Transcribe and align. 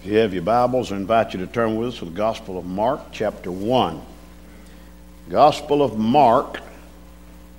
If 0.00 0.06
you 0.06 0.16
have 0.16 0.32
your 0.32 0.42
Bibles, 0.42 0.92
I 0.92 0.96
invite 0.96 1.34
you 1.34 1.40
to 1.40 1.46
turn 1.46 1.76
with 1.76 1.88
us 1.88 1.98
to 1.98 2.06
the 2.06 2.10
Gospel 2.12 2.56
of 2.56 2.64
Mark, 2.64 3.12
chapter 3.12 3.52
1. 3.52 4.00
Gospel 5.28 5.82
of 5.82 5.98
Mark, 5.98 6.58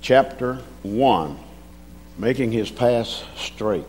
chapter 0.00 0.58
1. 0.82 1.38
Making 2.18 2.50
his 2.50 2.68
path 2.68 3.06
straight. 3.36 3.84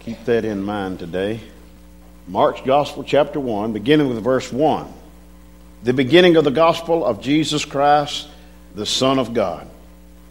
Keep 0.00 0.26
that 0.26 0.44
in 0.44 0.62
mind 0.62 0.98
today. 0.98 1.40
Mark's 2.28 2.60
Gospel, 2.60 3.02
chapter 3.02 3.40
1, 3.40 3.72
beginning 3.72 4.10
with 4.10 4.22
verse 4.22 4.52
1. 4.52 4.86
The 5.84 5.94
beginning 5.94 6.36
of 6.36 6.44
the 6.44 6.50
Gospel 6.50 7.02
of 7.02 7.22
Jesus 7.22 7.64
Christ, 7.64 8.28
the 8.74 8.84
Son 8.84 9.18
of 9.18 9.32
God. 9.32 9.66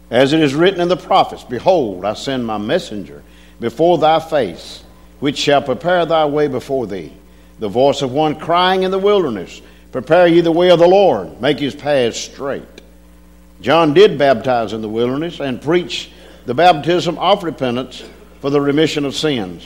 As 0.08 0.32
it 0.32 0.38
is 0.38 0.54
written 0.54 0.80
in 0.80 0.86
the 0.86 0.96
prophets 0.96 1.42
Behold, 1.42 2.04
I 2.04 2.14
send 2.14 2.46
my 2.46 2.58
messenger 2.58 3.24
before 3.58 3.98
thy 3.98 4.20
face, 4.20 4.84
which 5.18 5.36
shall 5.36 5.62
prepare 5.62 6.06
thy 6.06 6.26
way 6.26 6.46
before 6.46 6.86
thee 6.86 7.12
the 7.58 7.68
voice 7.68 8.02
of 8.02 8.12
one 8.12 8.36
crying 8.36 8.82
in 8.82 8.90
the 8.90 8.98
wilderness, 8.98 9.62
Prepare 9.92 10.26
ye 10.26 10.40
the 10.40 10.50
way 10.50 10.70
of 10.70 10.80
the 10.80 10.88
Lord, 10.88 11.40
make 11.40 11.58
his 11.58 11.74
paths 11.74 12.18
straight. 12.18 12.62
John 13.60 13.94
did 13.94 14.18
baptize 14.18 14.72
in 14.72 14.82
the 14.82 14.88
wilderness 14.88 15.40
and 15.40 15.62
preach 15.62 16.10
the 16.46 16.54
baptism 16.54 17.16
of 17.18 17.44
repentance 17.44 18.02
for 18.40 18.50
the 18.50 18.60
remission 18.60 19.04
of 19.04 19.14
sins. 19.14 19.64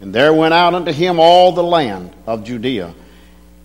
And 0.00 0.14
there 0.14 0.32
went 0.32 0.54
out 0.54 0.74
unto 0.74 0.92
him 0.92 1.18
all 1.18 1.52
the 1.52 1.62
land 1.62 2.14
of 2.26 2.44
Judea, 2.44 2.94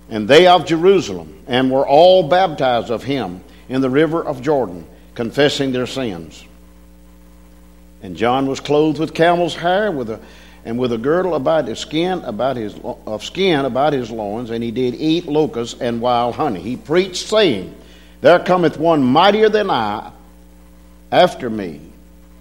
and 0.09 0.28
they 0.28 0.48
of 0.48 0.66
Jerusalem, 0.66 1.44
and 1.45 1.70
were 1.70 1.86
all 1.86 2.28
baptized 2.28 2.90
of 2.90 3.04
him 3.04 3.44
in 3.68 3.81
the 3.81 3.90
river 3.90 4.23
of 4.23 4.42
Jordan, 4.42 4.88
confessing 5.14 5.73
their 5.73 5.88
sins. 5.88 6.44
And 8.02 8.16
John 8.16 8.48
was 8.48 8.59
clothed 8.59 9.00
with 9.00 9.14
camel's 9.14 9.56
hair, 9.56 9.92
with 9.92 10.09
a 10.09 10.20
and 10.64 10.78
with 10.78 10.92
a 10.92 10.98
girdle 10.98 11.36
about 11.36 11.68
his 11.68 11.80
skin 11.80 12.20
about 12.20 12.56
his 12.56 12.76
of 12.84 13.24
skin 13.24 13.66
about 13.66 13.94
his 13.94 14.12
loins, 14.12 14.50
and 14.50 14.64
he 14.64 14.72
did 14.72 14.96
eat 14.96 15.26
locusts 15.26 15.80
and 15.80 16.02
wild 16.02 16.36
honey. 16.36 16.62
He 16.62 16.78
preached, 16.78 17.28
saying, 17.28 17.76
There 18.22 18.40
cometh 18.40 18.78
one 18.78 19.03
mightier 19.03 19.50
than 19.50 19.70
I 19.70 20.12
after 21.12 21.50
me, 21.50 21.81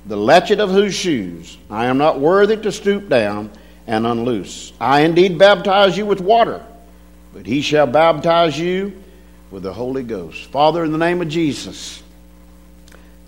the 0.07 0.17
latchet 0.17 0.61
of 0.61 0.71
whose 0.71 0.95
shoes 0.95 1.57
I 1.71 1.87
am 1.87 1.99
not 1.99 2.21
worthy 2.21 2.57
to 2.59 2.73
stoop 2.73 3.09
down 3.09 3.51
and 3.87 4.07
unloose. 4.07 4.73
I 4.81 5.01
indeed 5.01 5.39
baptize 5.39 5.97
you 5.97 6.07
with 6.07 6.21
water, 6.21 6.65
but 7.33 7.47
he 7.47 7.63
shall 7.63 7.87
baptize 7.87 8.59
you 8.59 9.03
with 9.51 9.63
the 9.63 9.73
Holy 9.73 10.03
Ghost. 10.03 10.45
Father, 10.51 10.85
in 10.85 10.93
the 10.93 10.99
name 10.99 11.23
of 11.23 11.29
Jesus, 11.29 12.03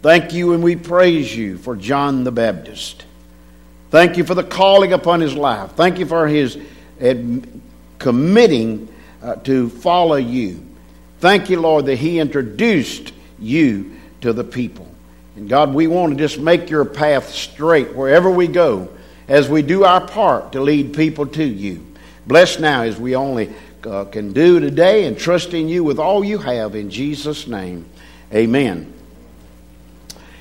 thank 0.03 0.33
you 0.33 0.53
and 0.53 0.62
we 0.62 0.77
praise 0.77 1.34
you 1.34 1.59
for 1.59 1.75
John 1.75 2.25
the 2.25 2.33
Baptist. 2.33 3.06
Thank 3.93 4.17
you 4.17 4.25
for 4.25 4.35
the 4.35 4.43
calling 4.43 4.95
upon 4.95 5.21
his 5.21 5.35
life. 5.35 5.73
Thank 5.73 5.98
you 5.98 6.07
for 6.07 6.27
his 6.27 6.59
committing 7.99 8.89
uh, 9.23 9.34
to 9.37 9.69
follow 9.69 10.17
you. 10.17 10.67
Thank 11.21 11.51
you, 11.51 11.61
Lord, 11.61 11.84
that 11.84 11.97
he 11.97 12.19
introduced 12.19 13.12
you 13.39 13.95
to 14.23 14.33
the 14.33 14.45
people. 14.45 14.89
And 15.37 15.47
God, 15.47 15.75
we 15.75 15.89
want 15.89 16.15
to 16.15 16.19
just 16.19 16.41
make 16.41 16.71
your 16.71 16.87
path 16.87 17.29
straight 17.34 17.95
wherever 17.95 18.31
we 18.31 18.47
go 18.47 18.89
as 19.29 19.51
we 19.51 19.61
do 19.61 19.84
our 19.84 20.01
part 20.01 20.53
to 20.53 20.62
lead 20.62 20.95
people 20.95 21.27
to 21.27 21.45
you. 21.45 21.87
Bless 22.27 22.59
now 22.59 22.84
as 22.84 22.99
we 22.99 23.15
only 23.15 23.53
uh, 23.84 24.06
can 24.06 24.33
do 24.33 24.59
today 24.59 25.05
and 25.05 25.19
trust 25.19 25.53
in 25.53 25.69
you 25.69 25.84
with 25.84 25.99
all 25.99 26.25
you 26.25 26.39
have 26.39 26.75
in 26.75 26.89
Jesus' 26.89 27.47
name. 27.47 27.84
Amen. 28.33 28.91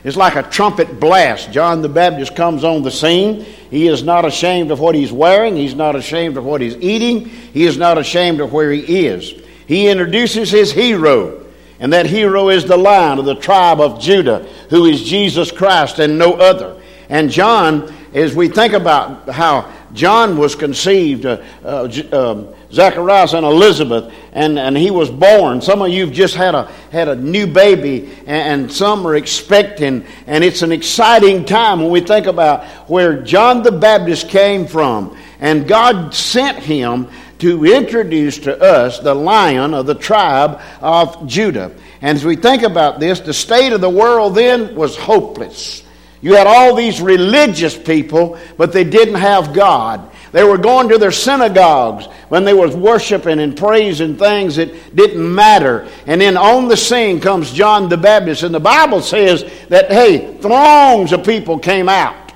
It's 0.03 0.17
like 0.17 0.35
a 0.35 0.43
trumpet 0.43 0.99
blast. 0.99 1.51
John 1.51 1.81
the 1.81 1.89
Baptist 1.89 2.35
comes 2.35 2.63
on 2.63 2.81
the 2.81 2.89
scene. 2.89 3.41
He 3.69 3.87
is 3.87 4.01
not 4.01 4.25
ashamed 4.25 4.71
of 4.71 4.79
what 4.79 4.95
he's 4.95 5.11
wearing. 5.11 5.55
He's 5.55 5.75
not 5.75 5.95
ashamed 5.95 6.37
of 6.37 6.43
what 6.43 6.59
he's 6.61 6.75
eating. 6.77 7.25
He 7.25 7.65
is 7.65 7.77
not 7.77 7.97
ashamed 7.97 8.41
of 8.41 8.51
where 8.51 8.71
he 8.71 9.05
is. 9.05 9.33
He 9.67 9.87
introduces 9.87 10.49
his 10.49 10.71
hero, 10.71 11.45
and 11.79 11.93
that 11.93 12.07
hero 12.07 12.49
is 12.49 12.65
the 12.65 12.77
lion 12.77 13.19
of 13.19 13.25
the 13.25 13.35
tribe 13.35 13.79
of 13.79 14.01
Judah, 14.01 14.39
who 14.69 14.85
is 14.85 15.03
Jesus 15.03 15.51
Christ 15.51 15.99
and 15.99 16.17
no 16.17 16.33
other. 16.33 16.81
And 17.07 17.29
John, 17.29 17.93
as 18.13 18.35
we 18.35 18.47
think 18.47 18.73
about 18.73 19.29
how 19.29 19.71
John 19.93 20.37
was 20.37 20.55
conceived, 20.55 21.25
uh, 21.25 21.41
uh, 21.63 21.89
um, 22.11 22.47
Zacharias 22.71 23.33
and 23.33 23.45
Elizabeth, 23.45 24.13
and, 24.31 24.57
and 24.57 24.77
he 24.77 24.91
was 24.91 25.09
born. 25.09 25.61
Some 25.61 25.81
of 25.81 25.89
you 25.89 26.05
have 26.05 26.13
just 26.13 26.35
had 26.35 26.55
a, 26.55 26.65
had 26.91 27.07
a 27.07 27.15
new 27.15 27.47
baby, 27.47 28.11
and, 28.19 28.61
and 28.63 28.71
some 28.71 29.05
are 29.05 29.15
expecting, 29.15 30.05
and 30.27 30.43
it's 30.43 30.61
an 30.61 30.71
exciting 30.71 31.45
time 31.45 31.81
when 31.81 31.91
we 31.91 32.01
think 32.01 32.27
about 32.27 32.65
where 32.89 33.21
John 33.21 33.63
the 33.63 33.71
Baptist 33.71 34.29
came 34.29 34.67
from. 34.67 35.17
And 35.39 35.67
God 35.67 36.13
sent 36.13 36.59
him 36.59 37.07
to 37.39 37.65
introduce 37.65 38.37
to 38.39 38.61
us 38.61 38.99
the 38.99 39.15
lion 39.15 39.73
of 39.73 39.87
the 39.87 39.95
tribe 39.95 40.61
of 40.79 41.27
Judah. 41.27 41.75
And 42.01 42.15
as 42.15 42.23
we 42.23 42.35
think 42.35 42.61
about 42.61 42.99
this, 42.99 43.19
the 43.19 43.33
state 43.33 43.73
of 43.73 43.81
the 43.81 43.89
world 43.89 44.35
then 44.35 44.75
was 44.75 44.95
hopeless. 44.95 45.83
You 46.21 46.35
had 46.35 46.45
all 46.45 46.75
these 46.75 47.01
religious 47.01 47.75
people, 47.75 48.37
but 48.57 48.71
they 48.71 48.83
didn't 48.83 49.15
have 49.15 49.53
God. 49.53 50.10
They 50.31 50.43
were 50.43 50.57
going 50.57 50.89
to 50.89 50.97
their 50.97 51.11
synagogues 51.11 52.05
when 52.29 52.45
they 52.45 52.53
was 52.53 52.75
worshiping 52.75 53.39
and 53.39 53.57
praising 53.57 54.15
things 54.15 54.55
that 54.55 54.95
didn't 54.95 55.35
matter. 55.35 55.89
And 56.05 56.21
then 56.21 56.37
on 56.37 56.69
the 56.69 56.77
scene 56.77 57.19
comes 57.19 57.51
John 57.51 57.89
the 57.89 57.97
Baptist. 57.97 58.43
And 58.43 58.55
the 58.55 58.59
Bible 58.59 59.01
says 59.01 59.43
that, 59.67 59.91
hey, 59.91 60.37
throngs 60.37 61.11
of 61.11 61.25
people 61.25 61.59
came 61.59 61.89
out. 61.89 62.31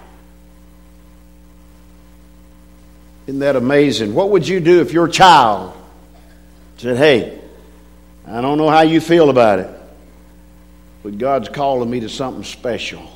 Isn't 3.28 3.40
that 3.40 3.56
amazing? 3.56 4.14
What 4.14 4.30
would 4.32 4.48
you 4.48 4.60
do 4.60 4.82
if 4.82 4.92
your 4.92 5.08
child 5.08 5.76
said, 6.78 6.98
hey, 6.98 7.40
I 8.28 8.42
don't 8.42 8.58
know 8.58 8.70
how 8.70 8.82
you 8.82 9.00
feel 9.00 9.30
about 9.30 9.60
it, 9.60 9.70
but 11.02 11.18
God's 11.18 11.48
calling 11.48 11.90
me 11.90 12.02
to 12.02 12.10
something 12.10 12.44
special. 12.44 13.10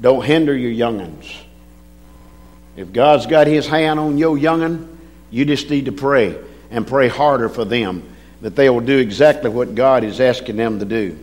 Don't 0.00 0.24
hinder 0.24 0.56
your 0.56 0.70
youngins. 0.70 1.34
If 2.80 2.94
God's 2.94 3.26
got 3.26 3.46
his 3.46 3.66
hand 3.66 4.00
on 4.00 4.16
your 4.16 4.38
youngin', 4.38 4.88
you 5.30 5.44
just 5.44 5.68
need 5.68 5.84
to 5.84 5.92
pray 5.92 6.34
and 6.70 6.86
pray 6.86 7.08
harder 7.08 7.50
for 7.50 7.66
them 7.66 8.02
that 8.40 8.56
they 8.56 8.70
will 8.70 8.80
do 8.80 8.96
exactly 8.96 9.50
what 9.50 9.74
God 9.74 10.02
is 10.02 10.18
asking 10.18 10.56
them 10.56 10.78
to 10.78 10.86
do. 10.86 11.18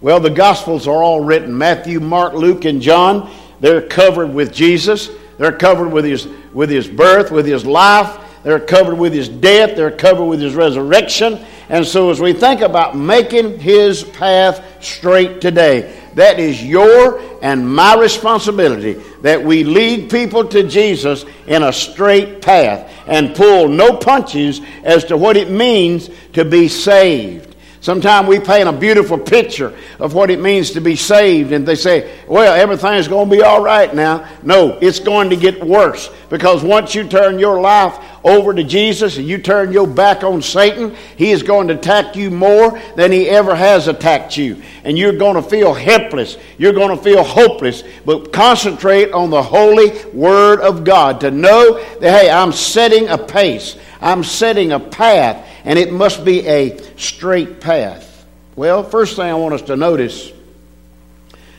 Well, 0.00 0.18
the 0.18 0.30
Gospels 0.30 0.88
are 0.88 1.00
all 1.00 1.20
written 1.20 1.56
Matthew, 1.56 2.00
Mark, 2.00 2.32
Luke, 2.32 2.64
and 2.64 2.82
John. 2.82 3.32
They're 3.60 3.82
covered 3.82 4.34
with 4.34 4.52
Jesus. 4.52 5.10
They're 5.38 5.56
covered 5.56 5.90
with 5.90 6.04
his, 6.04 6.26
with 6.52 6.70
his 6.70 6.88
birth, 6.88 7.30
with 7.30 7.46
his 7.46 7.64
life. 7.64 8.18
They're 8.42 8.58
covered 8.58 8.98
with 8.98 9.12
his 9.12 9.28
death. 9.28 9.76
They're 9.76 9.92
covered 9.92 10.24
with 10.24 10.40
his 10.40 10.56
resurrection. 10.56 11.46
And 11.68 11.86
so, 11.86 12.10
as 12.10 12.20
we 12.20 12.32
think 12.32 12.60
about 12.60 12.96
making 12.96 13.58
his 13.58 14.04
path 14.04 14.62
straight 14.84 15.40
today, 15.40 15.98
that 16.14 16.38
is 16.38 16.62
your 16.62 17.20
and 17.42 17.68
my 17.74 17.96
responsibility 17.96 18.94
that 19.22 19.42
we 19.42 19.64
lead 19.64 20.10
people 20.10 20.46
to 20.48 20.68
Jesus 20.68 21.24
in 21.46 21.62
a 21.62 21.72
straight 21.72 22.42
path 22.42 22.90
and 23.06 23.34
pull 23.34 23.68
no 23.68 23.96
punches 23.96 24.60
as 24.82 25.04
to 25.06 25.16
what 25.16 25.36
it 25.36 25.50
means 25.50 26.10
to 26.34 26.44
be 26.44 26.68
saved. 26.68 27.53
Sometimes 27.84 28.28
we 28.28 28.40
paint 28.40 28.66
a 28.66 28.72
beautiful 28.72 29.18
picture 29.18 29.76
of 29.98 30.14
what 30.14 30.30
it 30.30 30.40
means 30.40 30.70
to 30.70 30.80
be 30.80 30.96
saved, 30.96 31.52
and 31.52 31.68
they 31.68 31.74
say, 31.74 32.18
well, 32.26 32.54
everything's 32.54 33.08
going 33.08 33.28
to 33.28 33.36
be 33.36 33.42
all 33.42 33.62
right 33.62 33.94
now. 33.94 34.26
No, 34.42 34.78
it's 34.80 35.00
going 35.00 35.28
to 35.28 35.36
get 35.36 35.62
worse 35.62 36.08
because 36.30 36.62
once 36.62 36.94
you 36.94 37.06
turn 37.06 37.38
your 37.38 37.60
life 37.60 37.98
over 38.24 38.54
to 38.54 38.64
Jesus 38.64 39.18
and 39.18 39.28
you 39.28 39.36
turn 39.36 39.70
your 39.70 39.86
back 39.86 40.24
on 40.24 40.40
Satan, 40.40 40.96
he 41.18 41.30
is 41.30 41.42
going 41.42 41.68
to 41.68 41.74
attack 41.74 42.16
you 42.16 42.30
more 42.30 42.80
than 42.96 43.12
he 43.12 43.28
ever 43.28 43.54
has 43.54 43.86
attacked 43.86 44.34
you. 44.34 44.62
And 44.84 44.96
you're 44.96 45.18
going 45.18 45.36
to 45.36 45.42
feel 45.42 45.74
helpless. 45.74 46.38
You're 46.56 46.72
going 46.72 46.96
to 46.96 47.04
feel 47.04 47.22
hopeless. 47.22 47.84
But 48.06 48.32
concentrate 48.32 49.12
on 49.12 49.28
the 49.28 49.42
holy 49.42 49.92
Word 50.14 50.60
of 50.60 50.84
God 50.84 51.20
to 51.20 51.30
know 51.30 51.84
that, 51.98 52.22
hey, 52.22 52.30
I'm 52.30 52.52
setting 52.52 53.08
a 53.08 53.18
pace, 53.18 53.76
I'm 54.00 54.24
setting 54.24 54.72
a 54.72 54.80
path 54.80 55.50
and 55.64 55.78
it 55.78 55.92
must 55.92 56.24
be 56.24 56.46
a 56.46 56.78
straight 56.96 57.60
path. 57.60 58.26
Well, 58.56 58.84
first 58.84 59.16
thing 59.16 59.26
I 59.26 59.34
want 59.34 59.54
us 59.54 59.62
to 59.62 59.76
notice 59.76 60.32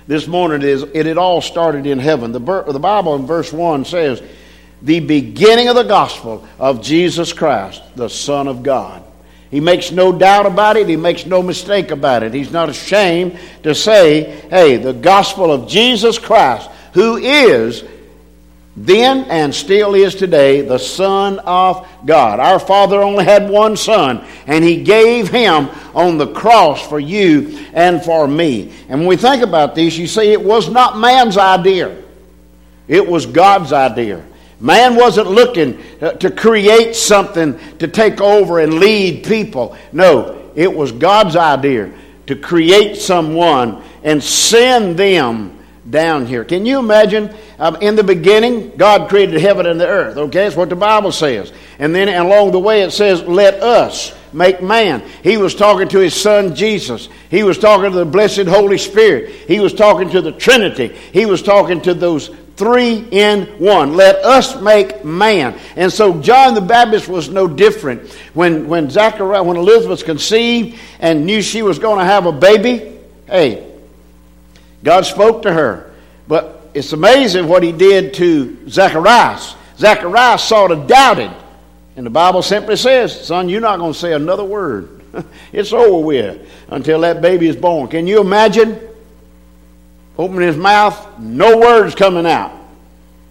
this 0.07 0.28
morning 0.28 0.62
is 0.62 0.84
it 0.84 1.06
had 1.06 1.18
all 1.18 1.42
started 1.42 1.86
in 1.86 2.00
heaven. 2.00 2.31
The, 2.31 2.40
the 2.40 2.80
Bible 2.80 3.16
in 3.16 3.25
verse 3.25 3.52
1 3.52 3.86
says, 3.86 4.22
the 4.81 5.00
beginning 5.00 5.68
of 5.68 5.75
the 5.75 5.84
gospel 5.84 6.48
of 6.60 6.81
Jesus 6.81 7.34
Christ, 7.34 7.81
the 7.96 8.10
Son 8.10 8.48
of 8.48 8.62
God. 8.62 9.04
He 9.50 9.60
makes 9.60 9.92
no 9.92 10.12
doubt 10.12 10.46
about 10.46 10.78
it. 10.78 10.88
He 10.88 10.96
makes 10.96 11.25
no 11.25 11.42
mistake 11.42 11.92
about 11.92 12.24
it. 12.24 12.34
He's 12.34 12.51
not 12.51 12.69
ashamed 12.69 13.40
to 13.63 13.74
say, 13.74 14.24
hey, 14.50 14.78
the 14.78 14.94
gospel 14.94 15.51
of 15.51 15.68
Jesus 15.68 16.19
Christ, 16.19 16.69
who 16.94 17.18
is 17.18 17.84
then 18.77 19.25
and 19.25 19.56
still 19.56 19.95
is 19.95 20.16
today 20.16 20.62
the 20.62 20.77
Son 20.77 21.39
of 21.39 21.88
God. 22.06 22.39
Our 22.39 22.60
Father 22.60 23.01
only 23.01 23.24
had 23.24 23.50
one 23.50 23.77
Son, 23.77 24.25
and 24.48 24.63
He 24.63 24.83
gave 24.83 25.30
Him 25.30 25.69
on 25.94 26.18
the 26.18 26.27
cross 26.27 26.86
for 26.88 27.00
you 27.00 27.66
and 27.74 28.04
for 28.04 28.27
me. 28.27 28.74
And 28.89 29.00
when 29.00 29.07
we 29.07 29.18
think 29.18 29.44
about 29.44 29.75
this, 29.75 29.98
you 29.98 30.07
see, 30.07 30.33
it 30.33 30.44
was 30.44 30.69
not 30.69 30.98
man's 30.98 31.38
idea, 31.38 32.04
it 32.88 33.07
was 33.07 33.25
God's 33.25 33.72
idea. 33.72 34.24
Man 34.60 34.95
wasn't 34.95 35.27
looking 35.27 35.81
uh, 36.01 36.13
to 36.13 36.31
create 36.31 36.95
something 36.95 37.60
to 37.80 37.88
take 37.88 38.22
over 38.22 38.60
and 38.60 38.75
lead 38.75 39.25
people. 39.25 39.77
No, 39.92 40.51
it 40.56 40.74
was 40.74 40.94
God's 40.94 41.36
idea 41.36 41.92
to 42.27 42.36
create 42.36 42.95
someone 42.95 43.83
and 44.04 44.24
send 44.24 44.98
them 44.98 45.60
down 45.90 46.26
here. 46.26 46.44
Can 46.44 46.66
you 46.66 46.80
imagine? 46.80 47.34
Um, 47.60 47.78
in 47.78 47.96
the 47.96 48.04
beginning, 48.04 48.72
God 48.76 49.10
created 49.10 49.40
heaven 49.40 49.66
and 49.66 49.80
the 49.80 49.88
earth. 49.88 50.18
Okay, 50.18 50.44
that's 50.44 50.56
what 50.56 50.70
the 50.70 50.76
Bible 50.76 51.12
says. 51.12 51.52
And 51.80 51.94
then 51.94 52.10
along 52.10 52.52
the 52.52 52.60
way, 52.60 52.82
it 52.82 52.92
says, 52.92 53.22
"Let 53.24 53.56
us 53.62 54.14
make 54.34 54.62
man." 54.62 55.04
He 55.24 55.38
was 55.38 55.54
talking 55.56 55.88
to 55.90 56.00
his 56.00 56.20
Son 56.20 56.56
Jesus. 56.56 57.10
He 57.30 57.44
was 57.44 57.58
talking 57.58 57.92
to 57.92 57.98
the 57.98 58.06
blessed 58.06 58.48
Holy 58.48 58.78
Spirit. 58.78 59.30
He 59.48 59.60
was 59.60 59.74
talking 59.74 60.10
to 60.12 60.22
the 60.22 60.32
Trinity. 60.32 60.88
He 61.14 61.26
was 61.26 61.42
talking 61.42 61.82
to 61.82 61.94
those 61.94 62.32
three 62.56 63.06
in 63.12 63.46
one. 63.60 63.96
Let 63.96 64.16
us 64.24 64.60
make 64.62 65.04
man. 65.04 65.60
And 65.76 65.92
so 65.92 66.22
John 66.22 66.56
the 66.56 66.62
Baptist 66.62 67.08
was 67.08 67.30
no 67.30 67.48
different. 67.48 68.12
When, 68.34 68.68
when 68.68 68.90
Zachariah, 68.90 69.44
when 69.44 69.58
Elizabeth 69.58 70.06
conceived 70.06 70.80
and 71.00 71.26
knew 71.26 71.42
she 71.42 71.62
was 71.62 71.80
going 71.80 72.00
to 72.00 72.06
have 72.06 72.26
a 72.26 72.32
baby, 72.32 72.98
hey, 73.28 73.75
God 74.86 75.06
spoke 75.06 75.42
to 75.42 75.52
her. 75.52 75.92
But 76.30 76.70
it's 76.74 76.94
amazing 76.94 77.50
what 77.50 77.62
he 77.62 77.74
did 77.74 78.14
to 78.16 78.70
Zacharias. 78.70 79.56
Zacharias 79.78 80.44
sort 80.44 80.72
of 80.72 80.88
doubted. 80.88 81.32
And 81.98 82.06
the 82.06 82.10
Bible 82.10 82.42
simply 82.42 82.78
says, 82.78 83.28
son, 83.28 83.50
you're 83.50 83.60
not 83.60 83.80
going 83.80 83.92
to 83.92 84.00
say 84.00 84.14
another 84.14 84.46
word. 84.46 85.02
it's 85.52 85.74
over 85.74 86.06
with 86.06 86.50
until 86.70 87.02
that 87.02 87.22
baby 87.22 87.48
is 87.48 87.58
born. 87.58 87.90
Can 87.90 88.08
you 88.08 88.22
imagine? 88.22 88.80
opening 90.18 90.48
his 90.48 90.58
mouth, 90.58 91.20
no 91.20 91.58
words 91.58 91.96
coming 91.96 92.26
out. 92.26 92.52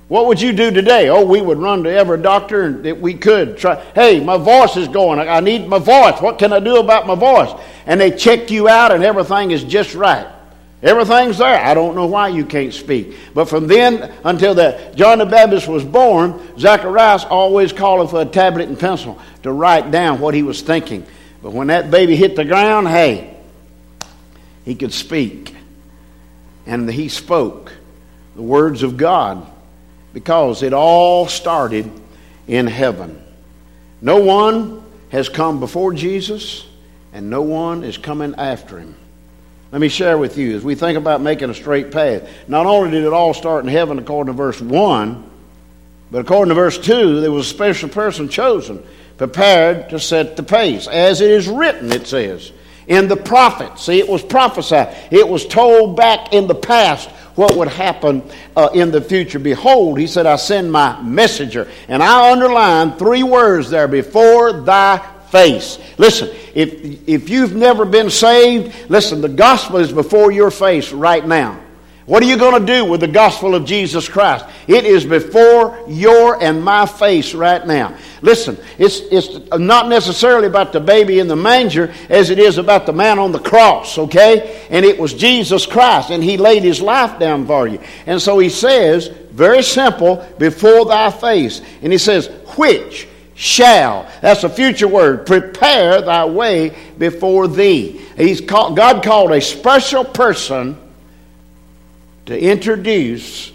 What 0.09 0.27
would 0.27 0.41
you 0.41 0.53
do 0.53 0.71
today? 0.71 1.09
Oh, 1.09 1.25
we 1.25 1.41
would 1.41 1.59
run 1.59 1.83
to 1.85 1.91
every 1.91 2.21
doctor 2.21 2.71
that 2.83 3.01
we 3.01 3.15
could. 3.15 3.57
Try, 3.57 3.83
hey, 3.95 4.21
my 4.21 4.37
voice 4.37 4.77
is 4.77 4.87
going. 4.87 5.19
I 5.19 5.41
need 5.41 5.67
my 5.67 5.79
voice. 5.79 6.21
What 6.21 6.39
can 6.39 6.53
I 6.53 6.61
do 6.61 6.77
about 6.77 7.07
my 7.07 7.15
voice? 7.15 7.51
And 7.87 7.99
they 7.99 8.11
check 8.11 8.51
you 8.51 8.69
out, 8.69 8.93
and 8.93 9.03
everything 9.03 9.51
is 9.51 9.65
just 9.65 9.95
right. 9.95 10.27
Everything's 10.85 11.39
there. 11.39 11.59
I 11.59 11.73
don't 11.73 11.95
know 11.95 12.05
why 12.07 12.29
you 12.29 12.45
can't 12.45 12.75
speak. 12.75 13.17
But 13.33 13.47
from 13.47 13.67
then 13.67 14.13
until 14.23 14.55
the 14.55 14.93
John 14.95 15.19
the 15.19 15.25
Baptist 15.25 15.67
was 15.67 15.83
born, 15.83 16.59
Zacharias 16.59 17.25
always 17.25 17.73
calling 17.73 18.07
for 18.07 18.21
a 18.21 18.27
tablet 18.27 18.69
and 18.69 18.79
pencil 18.79 19.19
to 19.45 19.51
write 19.51 19.91
down 19.91 20.21
what 20.21 20.35
he 20.35 20.43
was 20.43 20.61
thinking. 20.61 21.07
But 21.43 21.55
when 21.55 21.69
that 21.69 21.91
baby 21.91 22.17
hit 22.17 22.37
the 22.37 22.45
ground, 22.45 22.87
hey, 22.89 23.35
he 24.67 24.75
could 24.75 24.93
speak 24.93 25.57
and 26.67 26.91
he 26.91 27.09
spoke 27.09 27.73
the 28.37 28.43
words 28.43 28.83
of 28.83 28.99
God 28.99 29.51
because 30.13 30.63
it 30.63 30.75
all 30.75 31.27
started 31.29 31.91
in 32.47 32.67
heaven. 32.67 33.23
No 34.03 34.19
one 34.19 34.85
has 35.09 35.31
come 35.31 35.61
before 35.61 35.95
Jesus, 35.95 36.67
and 37.13 37.31
no 37.31 37.41
one 37.41 37.85
is 37.85 37.97
coming 37.97 38.35
after 38.35 38.79
him. 38.79 38.97
Let 39.75 39.81
me 39.81 39.89
share 39.89 40.17
with 40.17 40.39
you 40.39 40.55
as 40.55 40.63
we 40.63 40.77
think 40.77 40.97
about 40.97 41.21
making 41.21 41.51
a 41.51 41.55
straight 41.55 41.91
path. 41.91 42.29
Not 42.47 42.65
only 42.65 42.93
did 42.93 43.03
it 43.03 43.13
all 43.13 43.35
start 43.35 43.65
in 43.65 43.69
heaven 43.69 43.99
according 43.99 44.33
to 44.33 44.37
verse 44.37 44.61
1, 44.61 45.31
but 46.13 46.19
according 46.21 46.51
to 46.51 46.55
verse 46.55 46.79
2, 46.79 47.21
there 47.21 47.33
was 47.33 47.47
a 47.47 47.51
special 47.51 47.89
person 47.89 48.29
chosen, 48.29 48.85
prepared 49.17 49.89
to 49.89 49.99
set 49.99 50.37
the 50.37 50.45
pace. 50.45 50.87
As 50.87 51.21
it 51.21 51.29
is 51.29 51.49
written, 51.49 51.91
it 51.91 52.07
says 52.07 52.53
in 52.87 53.09
the 53.09 53.17
prophets. 53.17 53.87
See, 53.87 53.99
it 53.99 54.09
was 54.09 54.23
prophesied. 54.23 54.97
It 55.11 55.27
was 55.27 55.45
told 55.45 55.97
back 55.97 56.33
in 56.33 56.47
the 56.47 56.55
past 56.55 57.09
what 57.35 57.57
would 57.57 57.67
happen 57.67 58.23
uh, 58.57 58.69
in 58.75 58.93
the 58.93 59.01
future. 59.01 59.41
Behold, 59.41 59.99
he 59.99 60.07
said, 60.07 60.25
I 60.25 60.37
send 60.37 60.71
my 60.71 61.03
messenger. 61.03 61.69
And 61.89 62.01
I 62.01 62.31
underline 62.31 62.93
three 62.93 63.25
words 63.25 63.71
there 63.71 63.89
before 63.89 64.53
thy 64.53 65.05
face. 65.35 65.81
Listen, 65.99 66.31
if, 66.55 67.09
if 67.09 67.29
you've 67.29 67.57
never 67.57 67.85
been 67.85 68.09
saved, 68.09 68.73
listen, 68.89 69.21
the 69.21 69.29
gospel 69.29 69.79
is 69.79 69.93
before 69.93 70.31
your 70.31 70.53
face 70.53 70.93
right 70.93 71.27
now. 71.27 71.61
What 72.07 72.23
are 72.23 72.27
you 72.27 72.37
going 72.37 72.65
to 72.65 72.73
do 72.73 72.85
with 72.85 73.01
the 73.01 73.09
gospel 73.09 73.55
of 73.55 73.65
Jesus 73.65 74.09
Christ? 74.09 74.45
It 74.69 74.85
is 74.85 75.05
before 75.05 75.77
your 75.89 76.41
and 76.41 76.63
my 76.63 76.87
face 76.87 77.35
right 77.35 77.67
now. 77.67 77.97
Listen, 78.23 78.59
it's, 78.79 79.01
it's 79.01 79.51
not 79.59 79.89
necessarily 79.89 80.47
about 80.47 80.73
the 80.73 80.81
baby 80.81 81.19
in 81.19 81.27
the 81.27 81.35
manger 81.35 81.93
as 82.09 82.31
it 82.31 82.39
is 82.39 82.59
about 82.59 82.87
the 82.87 82.93
man 82.93 83.19
on 83.19 83.33
the 83.33 83.41
cross, 83.41 83.99
okay? 83.99 84.67
And 84.71 84.85
it 84.85 85.01
was 85.01 85.15
Jesus 85.15 85.67
Christ, 85.67 86.11
and 86.11 86.23
he 86.23 86.37
laid 86.37 86.63
his 86.63 86.81
life 86.81 87.19
down 87.19 87.47
for 87.47 87.67
you. 87.67 87.81
And 88.07 88.23
so 88.23 88.39
he 88.39 88.51
says, 88.51 89.09
very 89.33 89.63
simple, 89.63 90.25
before 90.39 90.85
thy 90.85 91.11
face. 91.11 91.61
And 91.83 91.91
he 91.91 91.99
says, 91.99 92.29
which 92.57 93.09
shall, 93.35 94.11
that's 94.21 94.45
a 94.45 94.49
future 94.49 94.89
word, 94.89 95.27
prepare 95.27 96.01
thy 96.03 96.25
way 96.25 96.77
before 96.99 97.49
thee. 97.49 98.01
He's 98.17 98.41
called, 98.41 98.77
God 98.77 99.03
called 99.03 99.33
a 99.33 99.41
special 99.41 100.05
person 100.05 100.79
to 102.27 102.39
introduce 102.39 103.53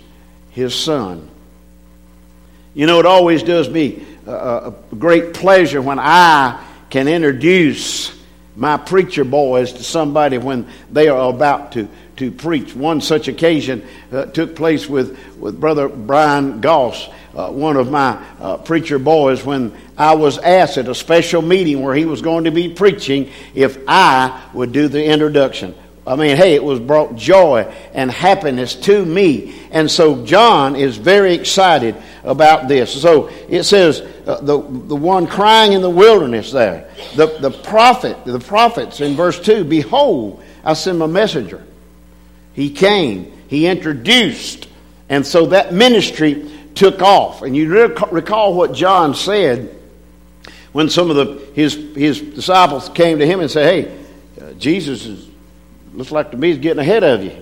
his 0.51 0.75
son. 0.75 1.29
You 2.73 2.85
know, 2.85 2.99
it 2.99 3.05
always 3.05 3.43
does 3.43 3.69
me 3.69 4.05
a, 4.27 4.31
a 4.31 4.73
great 4.95 5.33
pleasure 5.33 5.81
when 5.81 5.99
I 5.99 6.63
can 6.89 7.07
introduce 7.07 8.17
my 8.55 8.77
preacher 8.77 9.23
boys 9.23 9.73
to 9.73 9.83
somebody 9.83 10.37
when 10.37 10.67
they 10.91 11.07
are 11.07 11.29
about 11.29 11.71
to, 11.73 11.87
to 12.17 12.31
preach. 12.31 12.75
One 12.75 12.99
such 12.99 13.27
occasion 13.27 13.87
uh, 14.11 14.25
took 14.25 14.55
place 14.55 14.87
with, 14.87 15.17
with 15.37 15.59
Brother 15.59 15.87
Brian 15.87 16.59
Goss, 16.59 17.09
uh, 17.35 17.49
one 17.49 17.77
of 17.77 17.91
my 17.91 18.23
uh, 18.39 18.57
preacher 18.57 18.99
boys, 18.99 19.43
when 19.43 19.75
I 19.97 20.15
was 20.15 20.37
asked 20.37 20.77
at 20.77 20.87
a 20.87 20.95
special 20.95 21.41
meeting 21.41 21.81
where 21.81 21.95
he 21.95 22.05
was 22.05 22.21
going 22.21 22.45
to 22.45 22.51
be 22.51 22.69
preaching 22.69 23.31
if 23.53 23.77
I 23.87 24.49
would 24.53 24.71
do 24.71 24.87
the 24.87 25.03
introduction. 25.03 25.75
I 26.09 26.15
mean, 26.15 26.37
hey, 26.37 26.55
it 26.55 26.63
was 26.63 26.79
brought 26.79 27.15
joy 27.15 27.71
and 27.93 28.09
happiness 28.09 28.73
to 28.75 29.05
me. 29.05 29.55
And 29.69 29.91
so 29.91 30.25
John 30.25 30.75
is 30.75 30.97
very 30.97 31.35
excited 31.35 31.95
about 32.23 32.67
this. 32.67 32.99
So 32.99 33.27
it 33.47 33.63
says, 33.63 34.01
uh, 34.25 34.41
the, 34.41 34.57
the 34.57 34.95
one 34.95 35.27
crying 35.27 35.73
in 35.73 35.81
the 35.83 35.89
wilderness 35.89 36.51
there, 36.51 36.89
the, 37.15 37.37
the 37.39 37.51
prophet, 37.51 38.25
the 38.25 38.39
prophets 38.39 39.01
in 39.01 39.15
verse 39.15 39.39
2, 39.39 39.65
Behold, 39.65 40.43
I 40.63 40.73
send 40.73 40.97
my 40.97 41.05
messenger. 41.05 41.63
He 42.53 42.71
came, 42.71 43.31
he 43.47 43.67
introduced, 43.67 44.67
and 45.09 45.25
so 45.25 45.47
that 45.47 45.73
ministry 45.73 46.49
took 46.79 47.01
off. 47.01 47.41
And 47.41 47.55
you 47.55 47.93
recall 48.11 48.53
what 48.55 48.73
John 48.73 49.13
said 49.13 49.75
when 50.71 50.89
some 50.89 51.09
of 51.09 51.17
the, 51.17 51.45
his, 51.53 51.75
his 51.95 52.21
disciples 52.21 52.89
came 52.89 53.19
to 53.19 53.25
him 53.25 53.41
and 53.41 53.51
said, 53.51 53.86
Hey, 53.86 54.05
uh, 54.41 54.53
Jesus 54.53 55.05
is 55.05 55.29
looks 55.93 56.12
like 56.12 56.31
to 56.31 56.38
me 56.38 56.50
he's 56.50 56.59
getting 56.59 56.79
ahead 56.79 57.03
of 57.03 57.24
you 57.24 57.36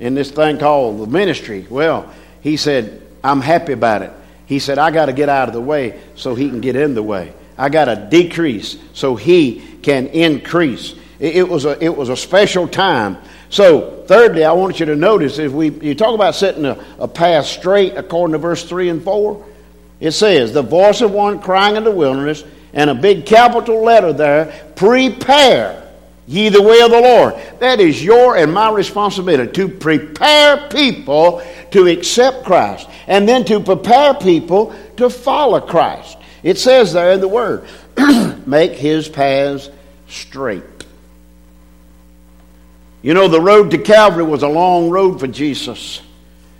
in 0.00 0.14
this 0.14 0.30
thing 0.30 0.58
called 0.58 1.00
the 1.00 1.06
ministry. 1.06 1.66
Well, 1.70 2.12
he 2.42 2.56
said, 2.56 3.02
I'm 3.24 3.40
happy 3.40 3.72
about 3.72 4.02
it. 4.02 4.12
He 4.46 4.58
said, 4.58 4.78
I 4.78 4.90
got 4.90 5.06
to 5.06 5.12
get 5.12 5.28
out 5.28 5.48
of 5.48 5.54
the 5.54 5.60
way 5.60 5.98
so 6.14 6.34
he 6.34 6.48
can 6.48 6.60
get 6.60 6.76
in 6.76 6.94
the 6.94 7.02
way. 7.02 7.32
I 7.56 7.68
got 7.68 7.86
to 7.86 7.96
decrease 8.10 8.76
so 8.92 9.16
he 9.16 9.62
can 9.82 10.08
increase. 10.08 10.94
It, 11.18 11.48
was 11.48 11.64
a, 11.64 11.82
it 11.82 11.96
was 11.96 12.10
a 12.10 12.16
special 12.16 12.68
time. 12.68 13.16
So, 13.50 14.04
thirdly, 14.06 14.44
I 14.44 14.52
want 14.52 14.78
you 14.78 14.86
to 14.86 14.96
notice 14.96 15.38
if 15.38 15.52
we 15.52 15.70
you 15.70 15.94
talk 15.94 16.14
about 16.14 16.34
setting 16.34 16.66
a, 16.66 16.84
a 16.98 17.08
path 17.08 17.46
straight 17.46 17.96
according 17.96 18.32
to 18.32 18.38
verse 18.38 18.64
3 18.64 18.90
and 18.90 19.02
4, 19.02 19.46
it 20.00 20.12
says, 20.12 20.52
The 20.52 20.62
voice 20.62 21.00
of 21.00 21.12
one 21.12 21.40
crying 21.40 21.76
in 21.76 21.84
the 21.84 21.90
wilderness, 21.90 22.44
and 22.72 22.90
a 22.90 22.94
big 22.94 23.26
capital 23.26 23.82
letter 23.82 24.12
there, 24.12 24.70
prepare 24.76 25.88
ye 26.26 26.50
the 26.50 26.62
way 26.62 26.82
of 26.82 26.90
the 26.90 27.00
Lord. 27.00 27.34
That 27.60 27.80
is 27.80 28.04
your 28.04 28.36
and 28.36 28.52
my 28.52 28.70
responsibility 28.70 29.50
to 29.52 29.68
prepare 29.68 30.68
people 30.68 31.42
to 31.70 31.86
accept 31.86 32.44
Christ 32.44 32.88
and 33.06 33.26
then 33.26 33.44
to 33.46 33.60
prepare 33.60 34.14
people 34.14 34.74
to 34.98 35.08
follow 35.08 35.60
Christ. 35.60 36.18
It 36.42 36.58
says 36.58 36.92
there 36.92 37.12
in 37.12 37.20
the 37.20 37.28
Word, 37.28 37.64
make 38.46 38.72
his 38.72 39.08
paths 39.08 39.70
straight. 40.06 40.64
You 43.02 43.14
know, 43.14 43.28
the 43.28 43.40
road 43.40 43.70
to 43.70 43.78
Calvary 43.78 44.24
was 44.24 44.42
a 44.42 44.48
long 44.48 44.90
road 44.90 45.20
for 45.20 45.26
Jesus. 45.26 46.02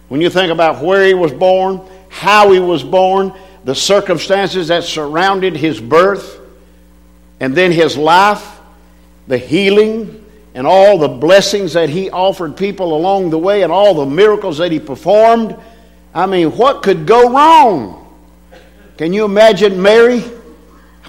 When 0.09 0.21
you 0.21 0.31
think 0.31 0.53
about 0.53 0.83
where 0.83 1.07
he 1.07 1.15
was 1.15 1.33
born, 1.33 1.81
how 2.09 2.53
he 2.53 2.61
was 2.61 2.83
born, 2.83 3.33
the 3.65 3.75
circumstances 3.75 4.69
that 4.69 4.85
surrounded 4.85 5.57
his 5.57 5.81
birth, 5.81 6.41
and 7.41 7.55
then 7.55 7.73
his 7.73 7.97
life, 7.97 8.59
the 9.27 9.39
healing 9.39 10.25
and 10.55 10.67
all 10.67 10.99
the 10.99 11.09
blessings 11.09 11.75
that 11.75 11.89
he 11.89 12.11
offered 12.11 12.57
people 12.57 12.97
along 12.97 13.31
the 13.31 13.39
way 13.39 13.63
and 13.63 13.71
all 13.71 13.95
the 13.95 14.07
miracles 14.07 14.59
that 14.59 14.73
he 14.73 14.81
performed. 14.81 15.57
I 16.15 16.27
mean, 16.27 16.57
what 16.57 16.83
could 16.83 17.07
go 17.07 17.31
wrong? 17.31 18.17
Can 18.97 19.13
you 19.13 19.25
imagine 19.25 19.81
Mary? 19.81 20.21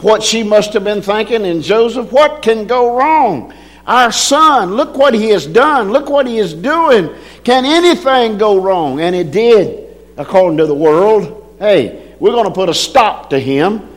What 0.02 0.22
she 0.22 0.44
must 0.44 0.74
have 0.74 0.84
been 0.84 1.02
thinking, 1.02 1.46
and 1.46 1.64
Joseph, 1.64 2.12
what 2.12 2.42
can 2.42 2.68
go 2.68 2.96
wrong? 2.96 3.54
Our 3.90 4.12
son, 4.12 4.76
look 4.76 4.96
what 4.96 5.16
he 5.16 5.30
has 5.30 5.48
done. 5.48 5.90
Look 5.90 6.12
what 6.12 6.28
he 6.28 6.38
is 6.38 6.54
doing. 6.54 7.10
Can 7.44 7.66
anything 7.66 8.38
go 8.38 8.62
wrong? 8.62 9.02
And 9.02 9.16
it 9.16 9.32
did, 9.32 9.98
according 10.16 10.60
to 10.60 10.68
the 10.68 10.76
world. 10.76 11.56
hey, 11.58 12.16
we're 12.20 12.34
going 12.34 12.46
to 12.46 12.54
put 12.54 12.70
a 12.70 12.74
stop 12.76 13.32
to 13.32 13.40
him. 13.40 13.90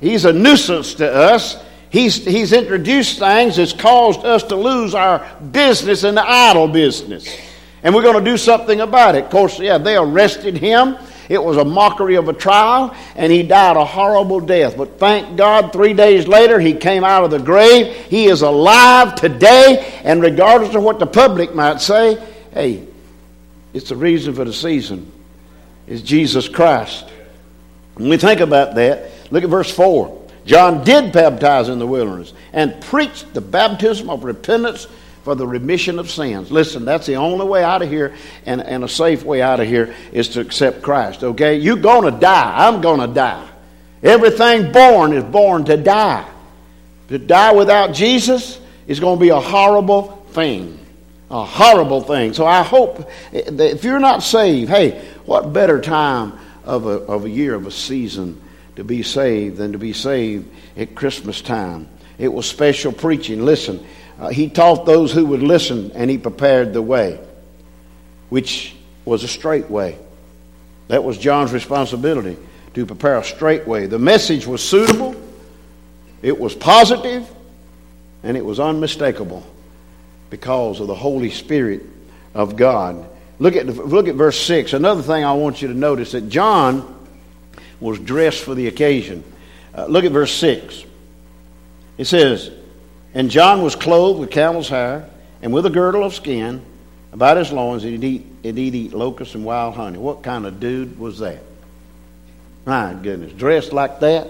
He's 0.00 0.24
a 0.24 0.32
nuisance 0.32 0.94
to 0.94 1.12
us. 1.12 1.62
He's, 1.90 2.24
he's 2.24 2.54
introduced 2.54 3.18
things 3.18 3.56
that's 3.56 3.74
caused 3.74 4.24
us 4.24 4.44
to 4.44 4.56
lose 4.56 4.94
our 4.94 5.30
business 5.52 6.04
in 6.04 6.14
the 6.14 6.26
idol 6.26 6.66
business. 6.66 7.28
And 7.82 7.94
we're 7.94 8.02
going 8.02 8.24
to 8.24 8.30
do 8.30 8.38
something 8.38 8.80
about 8.80 9.14
it. 9.14 9.24
Of 9.24 9.30
course, 9.30 9.60
yeah, 9.60 9.76
they 9.76 9.96
arrested 9.96 10.56
him. 10.56 10.96
It 11.28 11.42
was 11.42 11.58
a 11.58 11.64
mockery 11.64 12.14
of 12.14 12.28
a 12.28 12.32
trial, 12.32 12.94
and 13.14 13.30
he 13.30 13.42
died 13.42 13.76
a 13.76 13.84
horrible 13.84 14.40
death. 14.40 14.76
But 14.76 14.98
thank 14.98 15.36
God, 15.36 15.72
three 15.72 15.92
days 15.92 16.26
later, 16.26 16.58
he 16.58 16.72
came 16.72 17.04
out 17.04 17.24
of 17.24 17.30
the 17.30 17.38
grave. 17.38 17.94
He 18.06 18.26
is 18.26 18.42
alive 18.42 19.14
today, 19.14 20.00
and 20.04 20.22
regardless 20.22 20.74
of 20.74 20.82
what 20.82 20.98
the 20.98 21.06
public 21.06 21.54
might 21.54 21.80
say, 21.80 22.18
hey, 22.52 22.86
it's 23.74 23.90
the 23.90 23.96
reason 23.96 24.34
for 24.34 24.44
the 24.44 24.52
season 24.52 25.12
is 25.86 26.02
Jesus 26.02 26.48
Christ. 26.48 27.10
When 27.94 28.08
we 28.08 28.16
think 28.16 28.40
about 28.40 28.74
that, 28.76 29.10
look 29.30 29.44
at 29.44 29.50
verse 29.50 29.70
4. 29.70 30.26
John 30.46 30.82
did 30.82 31.12
baptize 31.12 31.68
in 31.68 31.78
the 31.78 31.86
wilderness 31.86 32.32
and 32.54 32.80
preached 32.80 33.34
the 33.34 33.42
baptism 33.42 34.08
of 34.08 34.24
repentance 34.24 34.86
for 35.22 35.34
the 35.34 35.46
remission 35.46 35.98
of 35.98 36.10
sins. 36.10 36.50
Listen, 36.50 36.84
that's 36.84 37.06
the 37.06 37.16
only 37.16 37.46
way 37.46 37.62
out 37.62 37.82
of 37.82 37.88
here 37.88 38.14
and, 38.46 38.60
and 38.60 38.84
a 38.84 38.88
safe 38.88 39.24
way 39.24 39.42
out 39.42 39.60
of 39.60 39.66
here 39.66 39.94
is 40.12 40.30
to 40.30 40.40
accept 40.40 40.82
Christ, 40.82 41.22
okay? 41.22 41.56
You're 41.56 41.76
going 41.76 42.12
to 42.12 42.18
die. 42.18 42.66
I'm 42.66 42.80
going 42.80 43.00
to 43.00 43.12
die. 43.12 43.48
Everything 44.02 44.72
born 44.72 45.12
is 45.12 45.24
born 45.24 45.64
to 45.66 45.76
die. 45.76 46.28
To 47.08 47.18
die 47.18 47.52
without 47.52 47.94
Jesus 47.94 48.60
is 48.86 49.00
going 49.00 49.18
to 49.18 49.20
be 49.20 49.30
a 49.30 49.40
horrible 49.40 50.24
thing. 50.30 50.78
A 51.30 51.44
horrible 51.44 52.00
thing. 52.00 52.32
So 52.32 52.46
I 52.46 52.62
hope 52.62 53.10
if 53.32 53.84
you're 53.84 53.98
not 53.98 54.22
saved, 54.22 54.70
hey, 54.70 55.04
what 55.26 55.52
better 55.52 55.80
time 55.80 56.38
of 56.64 56.86
a, 56.86 56.90
of 56.90 57.24
a 57.24 57.30
year, 57.30 57.54
of 57.54 57.66
a 57.66 57.70
season 57.70 58.40
to 58.76 58.84
be 58.84 59.02
saved 59.02 59.56
than 59.56 59.72
to 59.72 59.78
be 59.78 59.92
saved 59.92 60.48
at 60.76 60.94
Christmas 60.94 61.42
time? 61.42 61.88
It 62.18 62.32
was 62.32 62.46
special 62.46 62.92
preaching. 62.92 63.44
Listen, 63.44 63.84
uh, 64.18 64.28
he 64.28 64.48
taught 64.48 64.84
those 64.84 65.12
who 65.12 65.26
would 65.26 65.42
listen, 65.42 65.92
and 65.92 66.10
he 66.10 66.18
prepared 66.18 66.72
the 66.72 66.82
way, 66.82 67.20
which 68.30 68.74
was 69.04 69.22
a 69.22 69.28
straight 69.28 69.70
way. 69.70 69.98
That 70.88 71.04
was 71.04 71.18
John's 71.18 71.52
responsibility 71.52 72.36
to 72.74 72.86
prepare 72.86 73.18
a 73.18 73.24
straight 73.24 73.66
way. 73.66 73.86
The 73.86 73.98
message 73.98 74.46
was 74.46 74.66
suitable, 74.66 75.14
it 76.22 76.38
was 76.38 76.54
positive, 76.54 77.28
and 78.22 78.36
it 78.36 78.44
was 78.44 78.58
unmistakable 78.58 79.46
because 80.30 80.80
of 80.80 80.88
the 80.88 80.94
Holy 80.94 81.30
Spirit 81.30 81.82
of 82.34 82.56
God. 82.56 83.08
Look 83.38 83.54
at, 83.54 83.66
look 83.66 84.08
at 84.08 84.16
verse 84.16 84.40
6. 84.40 84.72
Another 84.72 85.02
thing 85.02 85.24
I 85.24 85.32
want 85.32 85.62
you 85.62 85.68
to 85.68 85.74
notice 85.74 86.12
that 86.12 86.28
John 86.28 86.96
was 87.80 87.98
dressed 88.00 88.42
for 88.42 88.54
the 88.54 88.66
occasion. 88.66 89.22
Uh, 89.74 89.86
look 89.86 90.04
at 90.04 90.10
verse 90.10 90.32
6. 90.34 90.84
It 91.98 92.06
says, 92.06 92.50
and 93.14 93.30
John 93.30 93.62
was 93.62 93.74
clothed 93.74 94.20
with 94.20 94.30
camel's 94.30 94.68
hair 94.68 95.08
and 95.42 95.52
with 95.52 95.66
a 95.66 95.70
girdle 95.70 96.04
of 96.04 96.14
skin 96.14 96.62
about 97.12 97.36
his 97.36 97.52
loins, 97.52 97.84
and 97.84 98.02
he'd 98.02 98.04
eat, 98.04 98.26
he'd 98.42 98.74
eat 98.74 98.92
locusts 98.92 99.34
and 99.34 99.44
wild 99.44 99.74
honey. 99.74 99.98
What 99.98 100.22
kind 100.22 100.46
of 100.46 100.60
dude 100.60 100.98
was 100.98 101.18
that? 101.20 101.42
My 102.66 102.92
goodness, 102.94 103.32
dressed 103.32 103.72
like 103.72 104.00
that, 104.00 104.28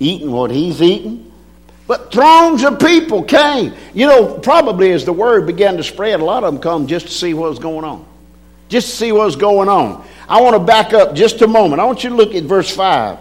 eating 0.00 0.30
what 0.30 0.50
he's 0.50 0.80
eating. 0.80 1.30
But 1.86 2.12
throngs 2.12 2.64
of 2.64 2.78
people 2.78 3.22
came. 3.22 3.74
You 3.94 4.06
know, 4.06 4.38
probably 4.38 4.92
as 4.92 5.04
the 5.04 5.12
word 5.12 5.46
began 5.46 5.76
to 5.76 5.82
spread, 5.82 6.20
a 6.20 6.24
lot 6.24 6.44
of 6.44 6.52
them 6.52 6.62
come 6.62 6.86
just 6.86 7.06
to 7.06 7.12
see 7.12 7.34
what 7.34 7.50
was 7.50 7.58
going 7.58 7.84
on. 7.84 8.06
Just 8.68 8.90
to 8.90 8.96
see 8.96 9.12
what 9.12 9.24
was 9.24 9.36
going 9.36 9.68
on. 9.68 10.06
I 10.28 10.42
want 10.42 10.54
to 10.54 10.60
back 10.60 10.92
up 10.92 11.14
just 11.14 11.40
a 11.40 11.46
moment. 11.46 11.80
I 11.80 11.84
want 11.84 12.04
you 12.04 12.10
to 12.10 12.16
look 12.16 12.34
at 12.34 12.44
verse 12.44 12.74
5 12.74 13.18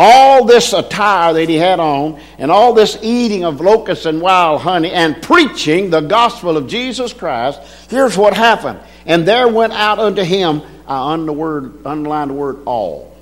all 0.00 0.44
this 0.44 0.72
attire 0.72 1.32
that 1.32 1.48
he 1.48 1.56
had 1.56 1.80
on, 1.80 2.20
and 2.38 2.52
all 2.52 2.72
this 2.72 2.96
eating 3.02 3.44
of 3.44 3.60
locusts 3.60 4.06
and 4.06 4.22
wild 4.22 4.60
honey, 4.60 4.92
and 4.92 5.20
preaching 5.20 5.90
the 5.90 6.00
gospel 6.00 6.56
of 6.56 6.68
Jesus 6.68 7.12
Christ, 7.12 7.60
here's 7.90 8.16
what 8.16 8.32
happened. 8.32 8.78
And 9.06 9.26
there 9.26 9.48
went 9.48 9.72
out 9.72 9.98
unto 9.98 10.22
him, 10.22 10.62
I 10.86 11.12
underlined 11.14 12.30
the 12.30 12.34
word 12.34 12.58
all. 12.64 13.16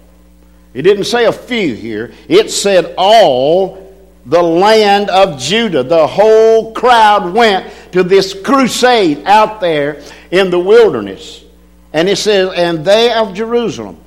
It 0.75 0.83
didn't 0.83 1.04
say 1.04 1.25
a 1.25 1.33
few 1.33 1.75
here, 1.75 2.12
it 2.28 2.50
said 2.50 2.95
all 2.99 3.97
the 4.26 4.42
land 4.42 5.09
of 5.09 5.38
Judah. 5.38 5.83
The 5.83 6.06
whole 6.06 6.75
crowd 6.75 7.33
went 7.33 7.73
to 7.92 8.02
this 8.02 8.35
crusade 8.38 9.25
out 9.25 9.62
there 9.62 10.02
in 10.30 10.50
the 10.50 10.59
wilderness. 10.59 11.42
And 11.95 12.06
it 12.06 12.16
says, 12.16 12.52
and 12.54 12.85
they 12.85 13.14
of 13.14 13.33
Jerusalem, 13.33 13.99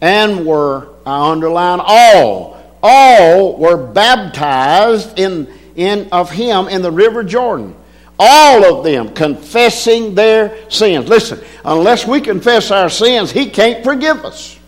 and 0.00 0.46
were 0.46 0.93
I 1.06 1.30
underline 1.30 1.80
all. 1.82 2.62
All 2.82 3.56
were 3.56 3.76
baptized 3.76 5.18
in, 5.18 5.48
in 5.74 6.08
of 6.12 6.30
him 6.30 6.68
in 6.68 6.82
the 6.82 6.90
river 6.90 7.24
Jordan. 7.24 7.74
All 8.18 8.64
of 8.78 8.84
them 8.84 9.14
confessing 9.14 10.14
their 10.14 10.70
sins. 10.70 11.08
Listen, 11.08 11.40
unless 11.64 12.06
we 12.06 12.20
confess 12.20 12.70
our 12.70 12.88
sins, 12.88 13.30
he 13.30 13.50
can't 13.50 13.82
forgive 13.82 14.24
us. 14.24 14.58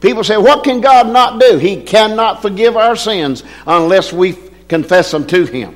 People 0.00 0.24
say, 0.24 0.36
What 0.36 0.64
can 0.64 0.80
God 0.80 1.08
not 1.12 1.40
do? 1.40 1.58
He 1.58 1.82
cannot 1.82 2.42
forgive 2.42 2.76
our 2.76 2.96
sins 2.96 3.42
unless 3.66 4.12
we 4.12 4.36
confess 4.68 5.10
them 5.10 5.26
to 5.26 5.44
Him. 5.44 5.74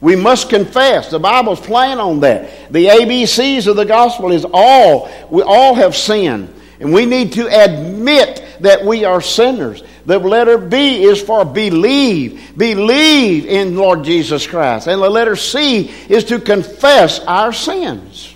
We 0.00 0.16
must 0.16 0.50
confess. 0.50 1.10
The 1.10 1.18
Bible's 1.18 1.60
plain 1.60 1.98
on 1.98 2.20
that. 2.20 2.70
The 2.72 2.86
ABCs 2.86 3.66
of 3.66 3.76
the 3.76 3.84
gospel 3.84 4.32
is 4.32 4.44
all. 4.52 5.10
We 5.30 5.42
all 5.42 5.74
have 5.74 5.96
sinned. 5.96 6.53
And 6.80 6.92
we 6.92 7.06
need 7.06 7.32
to 7.34 7.46
admit 7.46 8.44
that 8.60 8.84
we 8.84 9.04
are 9.04 9.20
sinners. 9.20 9.82
The 10.06 10.18
letter 10.18 10.58
B 10.58 11.04
is 11.04 11.22
for 11.22 11.44
believe. 11.44 12.52
Believe 12.56 13.46
in 13.46 13.76
Lord 13.76 14.04
Jesus 14.04 14.46
Christ. 14.46 14.86
And 14.86 15.00
the 15.00 15.10
letter 15.10 15.36
C 15.36 15.88
is 16.08 16.24
to 16.24 16.38
confess 16.38 17.20
our 17.20 17.52
sins 17.52 18.34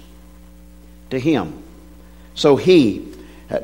to 1.11 1.19
Him 1.19 1.63
so 2.35 2.57
He 2.57 3.13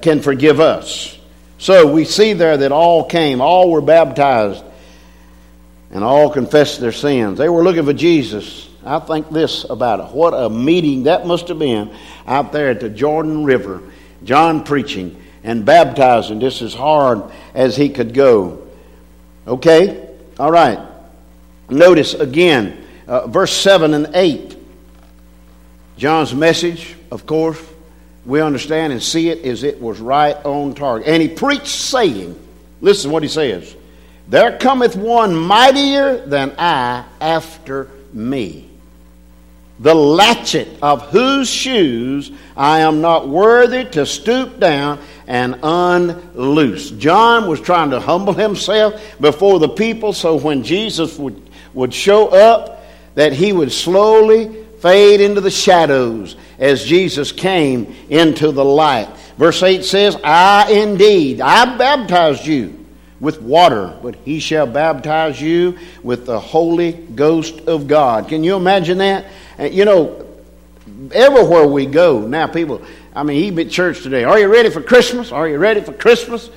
can 0.02 0.20
forgive 0.20 0.60
us. 0.60 1.18
So 1.58 1.90
we 1.90 2.04
see 2.04 2.32
there 2.32 2.56
that 2.58 2.72
all 2.72 3.04
came, 3.04 3.40
all 3.40 3.70
were 3.70 3.80
baptized, 3.80 4.62
and 5.90 6.02
all 6.02 6.30
confessed 6.30 6.80
their 6.80 6.92
sins. 6.92 7.38
They 7.38 7.48
were 7.48 7.62
looking 7.62 7.84
for 7.84 7.92
Jesus. 7.92 8.68
I 8.84 8.98
think 8.98 9.30
this 9.30 9.64
about 9.64 10.00
it. 10.00 10.14
What 10.14 10.32
a 10.32 10.50
meeting 10.50 11.04
that 11.04 11.26
must 11.26 11.48
have 11.48 11.58
been 11.58 11.94
out 12.26 12.52
there 12.52 12.68
at 12.68 12.80
the 12.80 12.90
Jordan 12.90 13.44
River. 13.44 13.82
John 14.24 14.64
preaching 14.64 15.22
and 15.42 15.64
baptizing 15.64 16.40
just 16.40 16.62
as 16.62 16.74
hard 16.74 17.22
as 17.54 17.76
he 17.76 17.90
could 17.90 18.14
go. 18.14 18.66
Okay? 19.46 20.08
All 20.38 20.50
right. 20.50 20.78
Notice 21.68 22.14
again, 22.14 22.84
uh, 23.06 23.26
verse 23.26 23.52
7 23.52 23.94
and 23.94 24.10
8. 24.14 24.56
John's 25.96 26.34
message, 26.34 26.96
of 27.10 27.26
course, 27.26 27.62
we 28.26 28.40
understand 28.40 28.92
and 28.92 29.02
see 29.02 29.28
it 29.28 29.44
as 29.44 29.62
it 29.62 29.80
was 29.80 30.00
right 30.00 30.34
on 30.44 30.74
target. 30.74 31.06
And 31.06 31.22
he 31.22 31.28
preached, 31.28 31.68
saying, 31.68 32.40
Listen 32.80 33.10
what 33.10 33.22
he 33.22 33.28
says 33.28 33.74
There 34.28 34.58
cometh 34.58 34.96
one 34.96 35.34
mightier 35.36 36.26
than 36.26 36.54
I 36.58 37.04
after 37.20 37.90
me 38.12 38.73
the 39.78 39.94
latchet 39.94 40.68
of 40.82 41.02
whose 41.10 41.48
shoes 41.48 42.30
I 42.56 42.80
am 42.80 43.00
not 43.00 43.28
worthy 43.28 43.84
to 43.90 44.06
stoop 44.06 44.60
down 44.60 45.00
and 45.26 45.58
unloose. 45.62 46.90
John 46.92 47.48
was 47.48 47.60
trying 47.60 47.90
to 47.90 48.00
humble 48.00 48.34
himself 48.34 49.02
before 49.20 49.58
the 49.58 49.68
people 49.68 50.12
so 50.12 50.36
when 50.36 50.62
Jesus 50.62 51.18
would, 51.18 51.50
would 51.72 51.92
show 51.92 52.28
up, 52.28 52.84
that 53.16 53.32
he 53.32 53.52
would 53.52 53.72
slowly 53.72 54.64
fade 54.80 55.20
into 55.20 55.40
the 55.40 55.50
shadows 55.50 56.36
as 56.58 56.84
Jesus 56.84 57.32
came 57.32 57.94
into 58.10 58.52
the 58.52 58.64
light. 58.64 59.08
Verse 59.38 59.62
8 59.62 59.84
says, 59.84 60.16
I 60.22 60.70
indeed, 60.70 61.40
I 61.40 61.76
baptized 61.76 62.46
you 62.46 62.83
with 63.20 63.40
water, 63.40 63.96
but 64.02 64.16
he 64.24 64.40
shall 64.40 64.66
baptize 64.66 65.40
you 65.40 65.78
with 66.02 66.26
the 66.26 66.38
Holy 66.38 66.92
Ghost 66.92 67.60
of 67.60 67.86
God. 67.86 68.28
Can 68.28 68.44
you 68.44 68.56
imagine 68.56 68.98
that? 68.98 69.26
You 69.58 69.84
know, 69.84 70.26
everywhere 71.12 71.66
we 71.66 71.86
go, 71.86 72.20
now 72.26 72.46
people, 72.46 72.82
I 73.14 73.22
mean, 73.22 73.44
even 73.44 73.66
at 73.66 73.72
church 73.72 74.02
today, 74.02 74.24
are 74.24 74.38
you 74.38 74.48
ready 74.48 74.70
for 74.70 74.82
Christmas? 74.82 75.32
Are 75.32 75.48
you 75.48 75.58
ready 75.58 75.80
for 75.80 75.92
Christmas? 75.92 76.50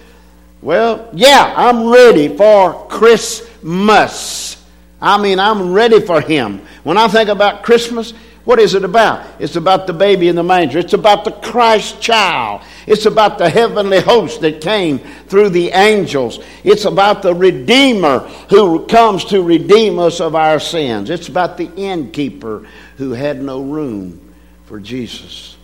Well, 0.61 1.09
yeah, 1.13 1.53
I'm 1.55 1.87
ready 1.87 2.35
for 2.35 2.87
Christmas. 2.87 4.65
I 4.99 5.21
mean, 5.21 5.39
I'm 5.39 5.71
ready 5.71 6.01
for 6.01 6.19
Him. 6.19 6.61
When 6.83 6.97
I 6.97 7.07
think 7.07 7.29
about 7.29 7.63
Christmas, 7.63 8.13
what 8.43 8.59
is 8.59 8.73
it 8.73 8.83
about? 8.83 9.27
It's 9.39 9.55
about 9.55 9.85
the 9.85 9.93
baby 9.93 10.29
in 10.29 10.35
the 10.35 10.43
manger. 10.43 10.79
It's 10.79 10.93
about 10.93 11.25
the 11.25 11.31
Christ 11.31 12.01
child. 12.01 12.63
It's 12.87 13.05
about 13.05 13.37
the 13.37 13.49
heavenly 13.49 13.99
host 13.99 14.39
that 14.41 14.61
came 14.61 14.99
through 15.27 15.49
the 15.49 15.71
angels. 15.71 16.39
It's 16.63 16.85
about 16.85 17.21
the 17.21 17.35
Redeemer 17.35 18.19
who 18.49 18.85
comes 18.85 19.25
to 19.25 19.43
redeem 19.43 19.99
us 19.99 20.21
of 20.21 20.35
our 20.35 20.57
sins. 20.59 21.09
It's 21.09 21.27
about 21.27 21.57
the 21.57 21.69
innkeeper 21.75 22.65
who 22.95 23.11
had 23.11 23.41
no 23.41 23.61
room 23.61 24.33
for 24.65 24.79
Jesus. 24.79 25.57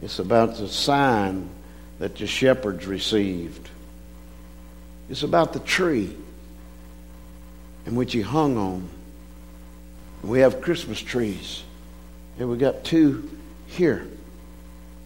It's 0.00 0.20
about 0.20 0.56
the 0.56 0.68
sign 0.68 1.50
that 1.98 2.16
the 2.16 2.26
shepherds 2.28 2.86
received. 2.86 3.68
It's 5.10 5.24
about 5.24 5.52
the 5.52 5.60
tree 5.60 6.16
in 7.84 7.96
which 7.96 8.12
he 8.12 8.20
hung 8.20 8.56
on. 8.56 8.88
We 10.22 10.38
have 10.40 10.60
Christmas 10.60 11.00
trees. 11.00 11.64
And 12.38 12.48
we 12.48 12.58
got 12.58 12.84
two 12.84 13.28
here. 13.66 14.06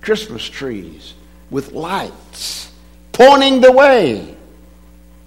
Christmas 0.00 0.44
trees 0.48 1.14
with 1.50 1.72
lights 1.72 2.70
pointing 3.12 3.60
the 3.60 3.72
way 3.72 4.36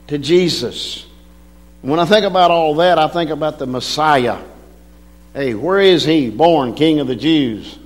to 0.08 0.18
Jesus. 0.18 1.06
When 1.82 2.00
I 2.00 2.06
think 2.06 2.26
about 2.26 2.52
all 2.52 2.76
that, 2.76 2.98
I 2.98 3.08
think 3.08 3.32
about 3.32 3.60
the 3.60 3.66
Messiah. 3.66 4.38
Hey, 5.34 5.54
where 5.54 5.80
is 5.80 6.04
he 6.04 6.30
born, 6.30 6.74
King 6.76 7.00
of 7.00 7.08
the 7.08 7.16
Jews? 7.16 7.78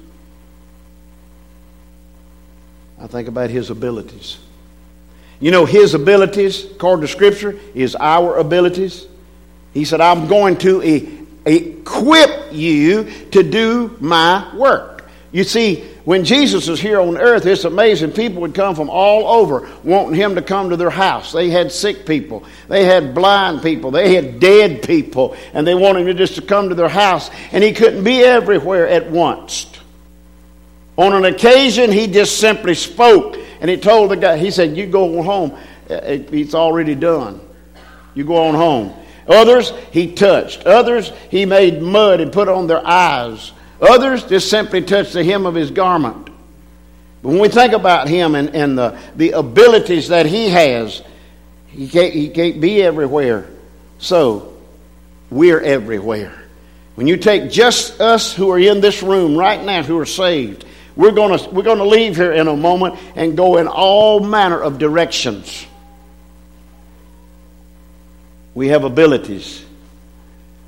I 3.00 3.08
think 3.08 3.28
about 3.28 3.50
his 3.50 3.70
abilities. 3.70 4.38
You 5.40 5.52
know, 5.52 5.66
his 5.66 5.94
abilities, 5.94 6.66
according 6.66 7.02
to 7.02 7.08
Scripture, 7.08 7.60
is 7.74 7.96
our 7.96 8.38
abilities. 8.38 9.06
He 9.74 9.86
said, 9.86 10.02
I'm 10.02 10.28
going 10.28 10.58
to 10.60 10.82
equip 11.46 12.54
you 12.54 13.12
to 13.32 13.44
do 13.44 13.98
my 14.00 14.56
work. 14.56 14.95
You 15.36 15.44
see, 15.44 15.84
when 16.06 16.24
Jesus 16.24 16.70
was 16.70 16.80
here 16.80 16.98
on 16.98 17.18
earth, 17.18 17.46
it's 17.46 17.66
amazing. 17.66 18.14
People 18.14 18.40
would 18.44 18.54
come 18.54 18.74
from 18.74 18.90
all 18.90 19.28
over 19.28 19.70
wanting 19.84 20.16
him 20.16 20.36
to 20.36 20.42
come 20.42 20.70
to 20.70 20.78
their 20.78 20.90
house. 20.90 21.34
They 21.34 21.50
had 21.50 21.74
sick 21.74 22.06
people, 22.06 22.46
they 22.70 22.86
had 22.86 23.14
blind 23.14 23.62
people, 23.62 23.92
they 23.92 24.16
had 24.16 24.40
dead 24.40 24.82
people, 24.82 25.36
and 25.52 25.68
they 25.68 25.76
wanted 25.76 26.08
him 26.08 26.16
just 26.16 26.36
to 26.36 26.42
come 26.42 26.70
to 26.70 26.76
their 26.76 26.88
house. 26.88 27.30
And 27.52 27.62
he 27.66 27.74
couldn't 27.74 28.06
be 28.06 28.24
everywhere 28.24 28.88
at 28.88 29.12
once. 29.12 29.70
On 30.98 31.12
an 31.12 31.26
occasion, 31.26 31.92
he 31.92 32.08
just 32.08 32.40
simply 32.40 32.74
spoke 32.74 33.36
and 33.60 33.70
he 33.70 33.76
told 33.76 34.12
the 34.12 34.16
guy, 34.16 34.38
he 34.38 34.52
said, 34.52 34.78
You 34.78 34.88
go 34.88 35.20
on 35.20 35.26
home. 35.26 35.52
Uh, 35.90 36.00
it's 36.06 36.56
already 36.56 36.96
done. 36.96 37.42
You 38.14 38.24
go 38.24 38.38
on 38.38 38.56
home. 38.56 38.94
Others, 39.28 39.74
he 39.92 40.14
touched. 40.14 40.66
Others, 40.66 41.12
he 41.30 41.46
made 41.46 41.82
mud 41.82 42.22
and 42.22 42.32
put 42.32 42.48
on 42.48 42.68
their 42.68 42.88
eyes. 42.88 43.52
Others 43.82 44.26
just 44.26 44.50
simply 44.50 44.82
touched 44.82 45.14
the 45.14 45.24
hem 45.24 45.46
of 45.46 45.56
his 45.56 45.72
garment. 45.72 46.30
But 47.22 47.30
when 47.30 47.40
we 47.40 47.50
think 47.50 47.74
about 47.74 48.08
him 48.08 48.36
and, 48.36 48.56
and 48.56 48.78
the, 48.78 49.00
the 49.16 49.32
abilities 49.32 50.10
that 50.10 50.26
he 50.26 50.50
has, 50.50 51.02
he 51.68 51.88
can't, 51.88 52.14
he 52.14 52.30
can't 52.30 52.62
be 52.62 52.82
everywhere. 52.82 53.50
So, 53.98 54.54
we're 55.30 55.60
everywhere. 55.60 56.34
When 56.96 57.08
you 57.08 57.18
take 57.18 57.52
just 57.52 58.00
us 58.00 58.34
who 58.34 58.52
are 58.52 58.60
in 58.60 58.80
this 58.80 59.04
room 59.04 59.36
right 59.36 59.62
now 59.62 59.84
who 59.84 60.00
are 60.00 60.06
saved, 60.06 60.66
we're 60.96 61.12
going 61.12 61.38
to, 61.38 61.50
we're 61.50 61.64
going 61.64 61.80
to 61.80 61.86
leave 61.86 62.16
here 62.16 62.32
in 62.32 62.48
a 62.48 62.56
moment 62.56 62.98
and 63.16 63.36
go 63.36 63.58
in 63.58 63.68
all 63.68 64.22
manner 64.22 64.62
of 64.62 64.80
directions. 64.80 65.66
We 68.54 68.70
have 68.70 68.86
abilities. 68.86 69.65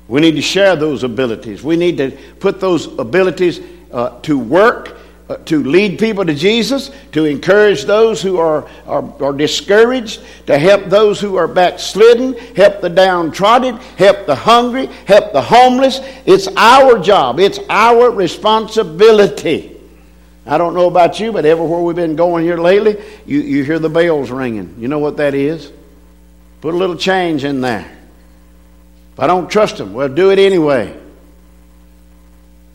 We 0.08 0.22
need 0.22 0.36
to 0.36 0.42
share 0.42 0.74
those 0.74 1.04
abilities. 1.04 1.62
We 1.62 1.76
need 1.76 1.98
to 1.98 2.10
put 2.40 2.60
those 2.60 2.86
abilities 2.98 3.60
uh, 3.92 4.18
to 4.22 4.38
work, 4.38 4.96
uh, 5.28 5.36
to 5.36 5.62
lead 5.62 5.98
people 5.98 6.24
to 6.24 6.34
Jesus, 6.34 6.90
to 7.12 7.26
encourage 7.26 7.84
those 7.84 8.22
who 8.22 8.38
are, 8.38 8.66
are, 8.86 9.22
are 9.22 9.34
discouraged, 9.34 10.22
to 10.46 10.58
help 10.58 10.86
those 10.86 11.20
who 11.20 11.36
are 11.36 11.46
backslidden, 11.46 12.32
help 12.56 12.80
the 12.80 12.88
downtrodden, 12.88 13.76
help 13.76 14.24
the 14.24 14.34
hungry, 14.34 14.86
help 15.06 15.32
the 15.32 15.42
homeless. 15.42 16.00
It's 16.24 16.48
our 16.56 16.98
job, 16.98 17.38
it's 17.38 17.60
our 17.68 18.10
responsibility. 18.10 19.78
I 20.46 20.56
don't 20.56 20.72
know 20.72 20.86
about 20.86 21.20
you, 21.20 21.30
but 21.32 21.44
everywhere 21.44 21.82
we've 21.82 21.94
been 21.94 22.16
going 22.16 22.44
here 22.44 22.56
lately, 22.56 22.96
you, 23.26 23.40
you 23.40 23.64
hear 23.64 23.78
the 23.78 23.90
bells 23.90 24.30
ringing. 24.30 24.76
You 24.78 24.88
know 24.88 25.00
what 25.00 25.18
that 25.18 25.34
is? 25.34 25.70
Put 26.62 26.72
a 26.72 26.76
little 26.78 26.96
change 26.96 27.44
in 27.44 27.60
there. 27.60 27.97
If 29.18 29.22
I 29.22 29.26
don't 29.26 29.50
trust 29.50 29.78
them, 29.78 29.94
well, 29.94 30.08
do 30.08 30.30
it 30.30 30.38
anyway. 30.38 30.96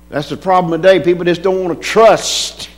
That's 0.09 0.27
the 0.27 0.35
problem 0.35 0.81
today. 0.81 0.99
People 0.99 1.23
just 1.23 1.41
don't 1.41 1.63
want 1.63 1.81
to 1.81 1.81
trust. 1.81 2.69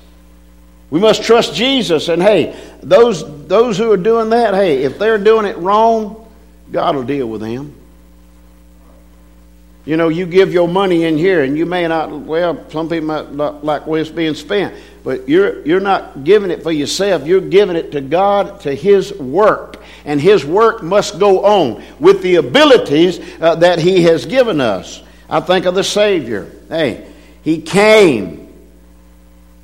We 0.92 1.00
must 1.00 1.24
trust 1.24 1.56
Jesus. 1.56 2.08
And 2.08 2.22
hey, 2.22 2.56
those, 2.84 3.48
those 3.48 3.76
who 3.76 3.92
are 3.92 3.98
doing 3.98 4.30
that, 4.30 4.54
hey, 4.54 4.84
if 4.84 5.00
they're 5.00 5.18
doing 5.18 5.48
it 5.48 5.58
wrong, 5.58 6.32
God 6.72 6.96
will 6.96 7.06
deal 7.06 7.28
with 7.28 7.42
them. 7.42 7.74
You 9.84 9.98
know, 9.98 10.10
you 10.10 10.28
give 10.28 10.54
your 10.54 10.68
money 10.68 11.06
in 11.06 11.18
here, 11.18 11.44
and 11.44 11.58
you 11.58 11.66
may 11.66 11.88
not, 11.88 12.12
well, 12.12 12.70
some 12.70 12.88
people 12.88 13.08
might 13.08 13.34
not 13.34 13.66
like 13.66 13.88
where 13.88 14.00
it's 14.00 14.12
being 14.12 14.36
spent, 14.36 14.76
but 15.06 15.30
you're, 15.30 15.64
you're 15.68 15.80
not 15.80 16.24
giving 16.24 16.50
it 16.50 16.64
for 16.64 16.72
yourself. 16.72 17.28
You're 17.28 17.40
giving 17.40 17.76
it 17.76 17.92
to 17.92 18.02
God, 18.02 18.62
to 18.62 18.74
His 18.74 19.14
work. 19.14 19.82
And 20.04 20.20
His 20.20 20.44
work 20.44 20.82
must 20.82 21.20
go 21.20 21.46
on 21.46 21.84
with 22.00 22.24
the 22.24 22.36
abilities 22.36 23.20
uh, 23.40 23.54
that 23.56 23.78
He 23.78 24.02
has 24.02 24.26
given 24.26 24.60
us. 24.60 25.04
I 25.30 25.42
think 25.42 25.68
of 25.68 25.76
the 25.76 25.84
Savior. 25.84 26.52
Hey, 26.70 27.08
He 27.44 27.62
came 27.62 28.52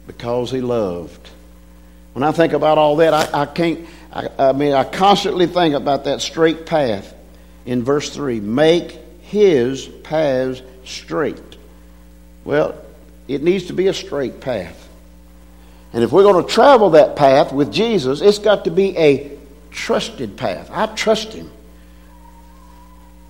because 0.05 0.51
He 0.51 0.61
loved. 0.61 1.27
When 2.13 2.21
I 2.21 2.31
think 2.33 2.53
about 2.53 2.77
all 2.77 2.97
that, 2.97 3.13
I, 3.15 3.41
I 3.41 3.45
can't, 3.47 3.87
I, 4.13 4.29
I 4.37 4.51
mean, 4.51 4.73
I 4.73 4.83
constantly 4.83 5.47
think 5.47 5.73
about 5.73 6.03
that 6.03 6.21
straight 6.21 6.67
path 6.67 7.15
in 7.65 7.83
verse 7.83 8.13
3. 8.13 8.41
Make 8.41 8.99
his 9.21 9.87
paths 9.87 10.61
straight. 10.85 11.41
Well, 12.43 12.75
it 13.27 13.41
needs 13.41 13.67
to 13.67 13.73
be 13.73 13.87
a 13.87 13.93
straight 13.93 14.39
path. 14.39 14.89
And 15.93 16.03
if 16.03 16.11
we're 16.11 16.23
going 16.23 16.43
to 16.43 16.49
travel 16.49 16.91
that 16.91 17.15
path 17.15 17.51
with 17.51 17.71
Jesus, 17.71 18.21
it's 18.21 18.39
got 18.39 18.65
to 18.65 18.71
be 18.71 18.97
a 18.97 19.37
trusted 19.71 20.37
path. 20.37 20.69
I 20.71 20.85
trust 20.87 21.33
him. 21.33 21.51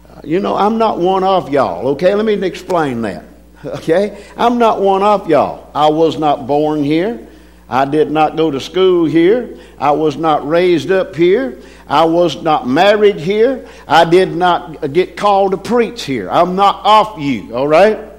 Uh, 0.09 0.21
you 0.23 0.39
know, 0.39 0.55
I'm 0.55 0.77
not 0.77 0.99
one 0.99 1.23
of 1.23 1.51
y'all, 1.51 1.89
okay? 1.89 2.13
Let 2.13 2.25
me 2.25 2.33
explain 2.45 3.01
that, 3.01 3.23
okay? 3.65 4.23
I'm 4.37 4.59
not 4.59 4.81
one 4.81 5.01
of 5.01 5.27
y'all. 5.27 5.71
I 5.73 5.89
was 5.89 6.19
not 6.19 6.45
born 6.45 6.83
here. 6.83 7.27
I 7.67 7.85
did 7.85 8.11
not 8.11 8.35
go 8.35 8.51
to 8.51 8.59
school 8.59 9.05
here. 9.05 9.57
I 9.79 9.91
was 9.91 10.17
not 10.17 10.47
raised 10.47 10.91
up 10.91 11.15
here. 11.15 11.57
I 11.87 12.03
was 12.03 12.41
not 12.41 12.67
married 12.67 13.15
here. 13.15 13.65
I 13.87 14.03
did 14.03 14.35
not 14.35 14.91
get 14.91 15.15
called 15.15 15.51
to 15.51 15.57
preach 15.57 16.03
here. 16.03 16.29
I'm 16.29 16.57
not 16.57 16.81
off 16.83 17.17
you, 17.17 17.55
all 17.55 17.67
right? 17.67 18.11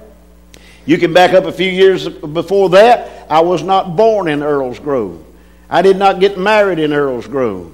You 0.85 0.97
can 0.97 1.13
back 1.13 1.33
up 1.33 1.45
a 1.45 1.51
few 1.51 1.69
years 1.69 2.09
before 2.09 2.71
that. 2.71 3.12
I 3.33 3.39
was 3.39 3.63
not 3.63 3.95
born 3.95 4.27
in 4.27 4.43
Earl's 4.43 4.77
Grove. 4.77 5.25
I 5.67 5.81
did 5.81 5.97
not 5.97 6.19
get 6.19 6.37
married 6.37 6.77
in 6.77 6.93
Earl's 6.93 7.25
Grove. 7.25 7.73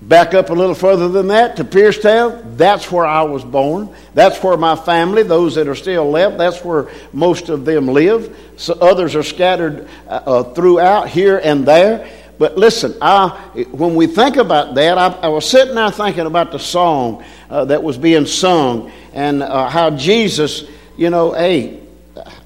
Back 0.00 0.32
up 0.32 0.48
a 0.48 0.54
little 0.54 0.74
further 0.74 1.06
than 1.10 1.28
that 1.28 1.56
to 1.56 1.64
Piercetown. 1.64 2.56
That's 2.56 2.90
where 2.90 3.04
I 3.04 3.24
was 3.24 3.44
born. 3.44 3.94
That's 4.14 4.42
where 4.42 4.56
my 4.56 4.74
family, 4.74 5.22
those 5.22 5.56
that 5.56 5.68
are 5.68 5.74
still 5.74 6.08
left, 6.08 6.38
that's 6.38 6.64
where 6.64 6.88
most 7.12 7.50
of 7.50 7.66
them 7.66 7.88
live. 7.88 8.34
So 8.56 8.72
others 8.80 9.14
are 9.14 9.22
scattered 9.22 9.86
uh, 10.08 10.22
uh 10.24 10.42
throughout 10.54 11.10
here 11.10 11.42
and 11.44 11.68
there. 11.68 12.10
But 12.38 12.56
listen, 12.56 12.94
I, 13.02 13.28
when 13.70 13.94
we 13.94 14.06
think 14.06 14.36
about 14.36 14.74
that, 14.76 14.96
I, 14.96 15.08
I, 15.08 15.28
was 15.28 15.46
sitting 15.46 15.74
there 15.74 15.90
thinking 15.90 16.24
about 16.24 16.52
the 16.52 16.58
song 16.58 17.22
uh, 17.50 17.66
that 17.66 17.82
was 17.82 17.98
being 17.98 18.24
sung 18.24 18.90
and 19.12 19.42
uh, 19.42 19.68
how 19.68 19.90
Jesus, 19.90 20.64
you 20.96 21.10
know, 21.10 21.32
hey, 21.32 21.83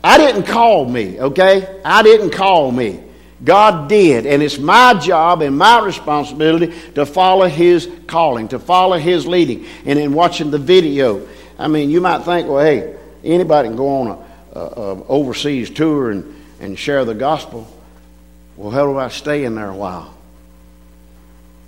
I 0.03 0.19
didn't 0.19 0.45
call 0.45 0.85
me, 0.85 1.21
okay? 1.21 1.81
I 1.85 2.03
didn't 2.03 2.31
call 2.31 2.71
me. 2.71 3.03
God 3.43 3.89
did. 3.89 4.27
And 4.27 4.43
it's 4.43 4.59
my 4.59 4.95
job 4.95 5.43
and 5.43 5.57
my 5.57 5.81
responsibility 5.81 6.75
to 6.95 7.07
follow 7.07 7.47
His 7.47 7.89
calling, 8.07 8.49
to 8.49 8.59
follow 8.59 8.99
His 8.99 9.27
leading. 9.27 9.67
And 9.85 9.99
in 9.99 10.13
watching 10.13 10.51
the 10.51 10.59
video, 10.59 11.27
I 11.59 11.69
mean, 11.69 11.91
you 11.91 12.01
might 12.01 12.23
think, 12.23 12.49
well, 12.49 12.65
hey, 12.65 12.97
anybody 13.25 13.69
can 13.69 13.77
go 13.77 13.89
on 13.89 14.07
a, 14.09 14.59
a, 14.59 14.63
a 14.63 15.05
overseas 15.07 15.71
tour 15.71 16.11
and, 16.11 16.35
and 16.61 16.79
share 16.79 17.05
the 17.05 17.15
gospel. 17.15 17.73
Well, 18.57 18.71
how 18.71 18.91
about 18.91 19.13
staying 19.13 19.55
there 19.55 19.71
a 19.71 19.77
while? 19.77 20.15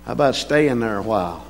How 0.05 0.13
about 0.13 0.35
staying 0.35 0.79
there 0.79 0.97
a 0.97 1.03
while? 1.03 1.45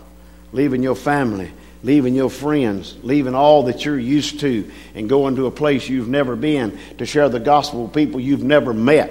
Leaving 0.54 0.84
your 0.84 0.96
family, 0.96 1.52
leaving 1.84 2.14
your 2.14 2.30
friends, 2.30 2.96
leaving 3.02 3.34
all 3.34 3.64
that 3.64 3.86
you're 3.86 4.00
used 4.00 4.40
to, 4.42 4.70
and 4.94 5.10
going 5.10 5.36
to 5.36 5.48
a 5.48 5.52
place 5.52 5.90
you've 5.90 6.08
never 6.08 6.36
been 6.36 6.78
to 6.98 7.06
share 7.06 7.30
the 7.30 7.40
gospel 7.40 7.84
with 7.84 7.94
people 7.94 8.20
you've 8.20 8.44
never 8.44 8.74
met. 8.74 9.10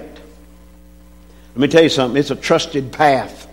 Let 1.55 1.57
me 1.57 1.67
tell 1.67 1.83
you 1.83 1.89
something, 1.89 2.17
it's 2.17 2.31
a 2.31 2.35
trusted 2.35 2.91
path. 2.91 3.47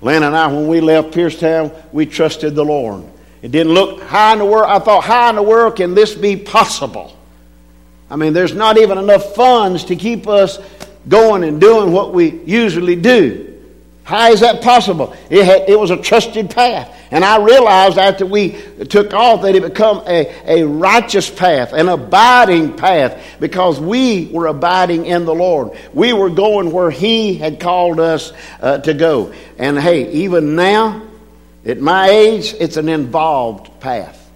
Lynn 0.00 0.22
and 0.22 0.36
I, 0.36 0.48
when 0.48 0.68
we 0.68 0.80
left 0.80 1.12
Piercetown, 1.12 1.72
we 1.92 2.04
trusted 2.06 2.54
the 2.54 2.64
Lord. 2.64 3.04
It 3.42 3.52
didn't 3.52 3.74
look 3.74 4.02
high 4.02 4.32
in 4.32 4.40
the 4.40 4.44
world. 4.44 4.66
I 4.68 4.78
thought, 4.80 5.04
how 5.04 5.30
in 5.30 5.36
the 5.36 5.42
world 5.42 5.76
can 5.76 5.94
this 5.94 6.14
be 6.14 6.36
possible? 6.36 7.16
I 8.10 8.16
mean, 8.16 8.32
there's 8.32 8.54
not 8.54 8.78
even 8.78 8.98
enough 8.98 9.34
funds 9.34 9.84
to 9.84 9.96
keep 9.96 10.26
us 10.26 10.58
going 11.08 11.44
and 11.44 11.60
doing 11.60 11.92
what 11.92 12.12
we 12.12 12.40
usually 12.44 12.96
do. 12.96 13.55
How 14.06 14.30
is 14.30 14.38
that 14.38 14.62
possible? 14.62 15.16
It, 15.30 15.44
had, 15.44 15.68
it 15.68 15.76
was 15.76 15.90
a 15.90 15.96
trusted 15.96 16.50
path. 16.50 16.96
And 17.10 17.24
I 17.24 17.42
realized 17.42 17.98
after 17.98 18.24
we 18.24 18.52
took 18.88 19.12
off 19.12 19.42
that 19.42 19.56
it 19.56 19.64
became 19.64 20.00
a, 20.06 20.60
a 20.60 20.64
righteous 20.64 21.28
path, 21.28 21.72
an 21.72 21.88
abiding 21.88 22.76
path, 22.76 23.20
because 23.40 23.80
we 23.80 24.26
were 24.26 24.46
abiding 24.46 25.06
in 25.06 25.24
the 25.24 25.34
Lord. 25.34 25.76
We 25.92 26.12
were 26.12 26.30
going 26.30 26.70
where 26.70 26.88
He 26.88 27.34
had 27.34 27.58
called 27.58 27.98
us 27.98 28.32
uh, 28.60 28.78
to 28.78 28.94
go. 28.94 29.32
And 29.58 29.76
hey, 29.76 30.12
even 30.12 30.54
now, 30.54 31.02
at 31.64 31.80
my 31.80 32.08
age, 32.08 32.54
it's 32.60 32.76
an 32.76 32.88
involved 32.88 33.80
path. 33.80 34.30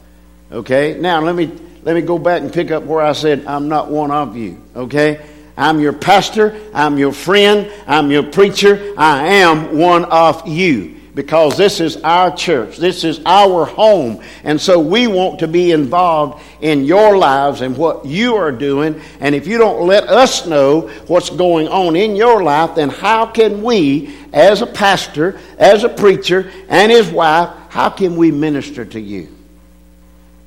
Okay? 0.50 0.98
Now, 0.98 1.20
let 1.20 1.36
me, 1.36 1.46
let 1.84 1.94
me 1.94 2.02
go 2.02 2.18
back 2.18 2.42
and 2.42 2.52
pick 2.52 2.72
up 2.72 2.82
where 2.82 3.02
I 3.02 3.12
said, 3.12 3.46
I'm 3.46 3.68
not 3.68 3.88
one 3.88 4.10
of 4.10 4.36
you. 4.36 4.60
Okay? 4.74 5.24
I'm 5.60 5.78
your 5.78 5.92
pastor. 5.92 6.58
I'm 6.72 6.96
your 6.96 7.12
friend. 7.12 7.70
I'm 7.86 8.10
your 8.10 8.22
preacher. 8.22 8.94
I 8.96 9.26
am 9.26 9.76
one 9.76 10.06
of 10.06 10.48
you 10.48 10.96
because 11.14 11.58
this 11.58 11.80
is 11.80 11.98
our 11.98 12.34
church. 12.34 12.78
This 12.78 13.04
is 13.04 13.20
our 13.26 13.66
home. 13.66 14.22
And 14.42 14.58
so 14.58 14.80
we 14.80 15.06
want 15.06 15.40
to 15.40 15.48
be 15.48 15.72
involved 15.72 16.42
in 16.62 16.84
your 16.84 17.18
lives 17.18 17.60
and 17.60 17.76
what 17.76 18.06
you 18.06 18.36
are 18.36 18.52
doing. 18.52 18.98
And 19.20 19.34
if 19.34 19.46
you 19.46 19.58
don't 19.58 19.86
let 19.86 20.04
us 20.04 20.46
know 20.46 20.88
what's 21.08 21.28
going 21.28 21.68
on 21.68 21.94
in 21.94 22.16
your 22.16 22.42
life, 22.42 22.74
then 22.76 22.88
how 22.88 23.26
can 23.26 23.62
we, 23.62 24.16
as 24.32 24.62
a 24.62 24.66
pastor, 24.66 25.38
as 25.58 25.84
a 25.84 25.90
preacher, 25.90 26.50
and 26.70 26.90
his 26.90 27.10
wife, 27.10 27.50
how 27.68 27.90
can 27.90 28.16
we 28.16 28.30
minister 28.30 28.86
to 28.86 29.00
you? 29.00 29.28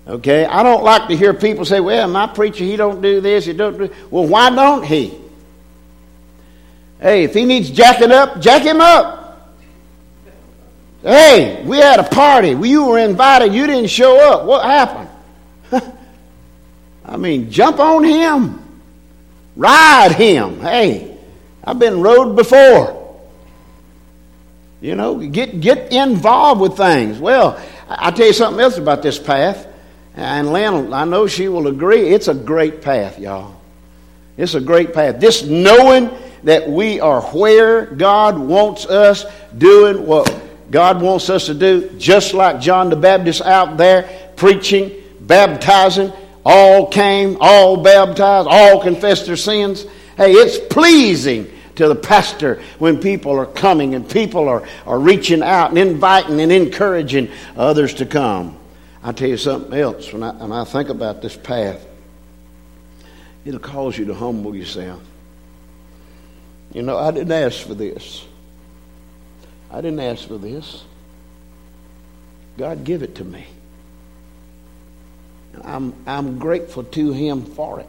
Okay, 0.05 0.45
I 0.45 0.63
don't 0.63 0.83
like 0.83 1.07
to 1.07 1.15
hear 1.15 1.33
people 1.33 1.63
say, 1.63 1.79
"Well, 1.79 2.07
my 2.09 2.27
preacher, 2.27 2.63
he 2.63 2.75
don't 2.75 3.01
do 3.01 3.21
this, 3.21 3.45
he 3.45 3.53
don't 3.53 3.77
do." 3.77 3.89
Well, 4.11 4.27
why 4.27 4.49
don't 4.49 4.83
he? 4.83 5.13
Hey, 6.99 7.23
if 7.23 7.33
he 7.33 7.45
needs 7.45 7.69
jacking 7.69 8.11
up, 8.11 8.39
jack 8.41 8.63
him 8.63 8.81
up. 8.81 9.23
Hey, 11.01 11.63
we 11.65 11.77
had 11.77 11.99
a 11.99 12.03
party. 12.03 12.49
You 12.49 12.85
were 12.85 12.97
invited. 12.97 13.53
You 13.53 13.67
didn't 13.67 13.89
show 13.89 14.19
up. 14.31 14.45
What 14.45 14.63
happened? 14.63 15.09
I 17.05 17.17
mean, 17.17 17.51
jump 17.51 17.79
on 17.79 18.03
him, 18.03 18.81
ride 19.55 20.13
him. 20.13 20.59
Hey, 20.61 21.17
I've 21.63 21.79
been 21.79 22.01
rode 22.01 22.35
before. 22.35 22.99
You 24.79 24.95
know, 24.95 25.17
get 25.17 25.61
get 25.61 25.93
involved 25.93 26.59
with 26.59 26.75
things. 26.75 27.19
Well, 27.19 27.61
I 27.87 28.11
tell 28.11 28.27
you 28.27 28.33
something 28.33 28.61
else 28.61 28.77
about 28.77 29.01
this 29.01 29.17
path. 29.17 29.67
And 30.15 30.53
Lynn, 30.53 30.93
I 30.93 31.05
know 31.05 31.27
she 31.27 31.47
will 31.47 31.67
agree, 31.67 32.09
it's 32.09 32.27
a 32.27 32.33
great 32.33 32.81
path, 32.81 33.17
y'all. 33.19 33.59
It's 34.37 34.53
a 34.53 34.61
great 34.61 34.93
path. 34.93 35.19
This 35.19 35.43
knowing 35.43 36.09
that 36.43 36.69
we 36.69 36.99
are 36.99 37.21
where 37.21 37.85
God 37.85 38.37
wants 38.37 38.85
us 38.85 39.25
doing 39.57 40.05
what 40.05 40.41
God 40.69 41.01
wants 41.01 41.29
us 41.29 41.45
to 41.47 41.53
do, 41.53 41.89
just 41.97 42.33
like 42.33 42.59
John 42.59 42.89
the 42.89 42.95
Baptist 42.95 43.41
out 43.41 43.77
there 43.77 44.31
preaching, 44.35 44.91
baptizing, 45.21 46.11
all 46.45 46.87
came, 46.87 47.37
all 47.39 47.77
baptized, 47.77 48.47
all 48.49 48.81
confessed 48.81 49.25
their 49.25 49.35
sins. 49.35 49.85
Hey, 50.17 50.33
it's 50.33 50.57
pleasing 50.73 51.49
to 51.75 51.87
the 51.87 51.95
pastor 51.95 52.61
when 52.79 52.99
people 52.99 53.31
are 53.39 53.45
coming 53.45 53.95
and 53.95 54.07
people 54.07 54.49
are, 54.49 54.67
are 54.85 54.99
reaching 54.99 55.41
out 55.41 55.69
and 55.69 55.77
inviting 55.77 56.39
and 56.41 56.51
encouraging 56.51 57.29
others 57.55 57.95
to 57.95 58.05
come. 58.05 58.57
I 59.03 59.11
tell 59.11 59.27
you 59.27 59.37
something 59.37 59.73
else. 59.77 60.13
When 60.13 60.23
I, 60.23 60.31
when 60.31 60.51
I 60.51 60.63
think 60.63 60.89
about 60.89 61.21
this 61.21 61.35
path, 61.35 61.85
it'll 63.43 63.59
cause 63.59 63.97
you 63.97 64.05
to 64.05 64.13
humble 64.13 64.55
yourself. 64.55 65.01
You 66.71 66.81
know, 66.81 66.97
I 66.97 67.11
didn't 67.11 67.31
ask 67.31 67.67
for 67.67 67.73
this. 67.73 68.25
I 69.69 69.81
didn't 69.81 69.99
ask 69.99 70.27
for 70.27 70.37
this. 70.37 70.85
God 72.57 72.83
give 72.83 73.03
it 73.03 73.15
to 73.15 73.23
me. 73.23 73.45
I'm, 75.63 75.93
I'm 76.07 76.39
grateful 76.39 76.83
to 76.83 77.11
Him 77.11 77.43
for 77.43 77.79
it. 77.79 77.87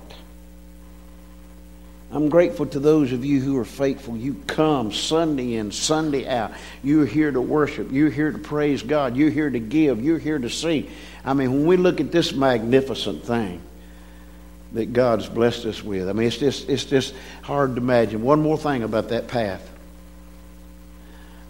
I'm 2.14 2.28
grateful 2.28 2.66
to 2.66 2.78
those 2.78 3.10
of 3.10 3.24
you 3.24 3.40
who 3.40 3.58
are 3.58 3.64
faithful. 3.64 4.16
You 4.16 4.36
come 4.46 4.92
Sunday 4.92 5.54
in, 5.54 5.72
Sunday 5.72 6.28
out. 6.28 6.52
You're 6.80 7.06
here 7.06 7.32
to 7.32 7.40
worship. 7.40 7.88
You're 7.90 8.08
here 8.08 8.30
to 8.30 8.38
praise 8.38 8.84
God. 8.84 9.16
You're 9.16 9.30
here 9.30 9.50
to 9.50 9.58
give. 9.58 10.00
You're 10.00 10.20
here 10.20 10.38
to 10.38 10.48
see. 10.48 10.88
I 11.24 11.34
mean, 11.34 11.50
when 11.50 11.66
we 11.66 11.76
look 11.76 12.00
at 12.00 12.12
this 12.12 12.32
magnificent 12.32 13.24
thing 13.24 13.60
that 14.74 14.92
God's 14.92 15.28
blessed 15.28 15.64
us 15.64 15.82
with, 15.82 16.08
I 16.08 16.12
mean, 16.12 16.28
it's 16.28 16.38
just, 16.38 16.68
it's 16.68 16.84
just 16.84 17.16
hard 17.42 17.74
to 17.74 17.82
imagine. 17.82 18.22
One 18.22 18.42
more 18.42 18.58
thing 18.58 18.84
about 18.84 19.08
that 19.08 19.26
path. 19.26 19.68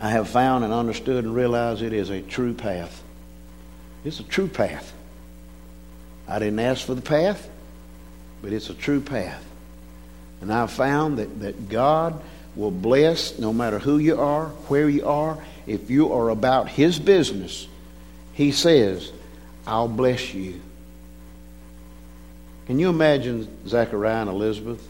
I 0.01 0.09
have 0.09 0.31
found 0.31 0.65
and 0.65 0.73
understood 0.73 1.25
and 1.25 1.35
realized 1.35 1.83
it 1.83 1.93
is 1.93 2.09
a 2.09 2.23
true 2.23 2.55
path. 2.55 3.03
It's 4.03 4.19
a 4.19 4.25
true 4.25 4.49
path. 4.49 4.95
I 6.27 6.39
didn't 6.39 6.61
ask 6.61 6.87
for 6.87 6.95
the 6.95 7.03
path, 7.03 7.51
but 8.41 8.55
it's 8.55 8.71
a 8.71 8.75
true 8.75 9.03
path. 9.03 9.45
And 10.45 10.53
I've 10.53 10.71
found 10.71 11.21
that, 11.21 11.41
that 11.41 11.71
God 11.71 12.21
will 12.55 12.71
bless 12.71 13.39
no 13.39 13.51
matter 13.51 13.79
who 13.79 13.97
you 13.97 14.21
are, 14.21 14.49
where 14.69 14.91
you 14.91 15.07
are. 15.09 15.43
If 15.67 15.89
you 15.89 16.13
are 16.13 16.29
about 16.29 16.69
His 16.69 16.99
business, 16.99 17.67
He 18.35 18.53
says, 18.53 19.11
I'll 19.67 19.89
bless 19.89 20.35
you. 20.35 20.61
Can 22.67 22.79
you 22.79 22.91
imagine 22.91 23.67
Zachariah 23.67 24.21
and 24.21 24.29
Elizabeth? 24.29 24.87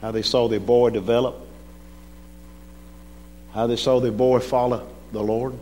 How 0.00 0.10
they 0.10 0.22
saw 0.22 0.48
their 0.48 0.58
boy 0.58 0.88
develop? 0.88 1.36
How 3.52 3.66
they 3.66 3.76
saw 3.76 4.00
their 4.00 4.10
boy 4.10 4.38
follow 4.38 4.88
the 5.12 5.22
Lord? 5.22 5.52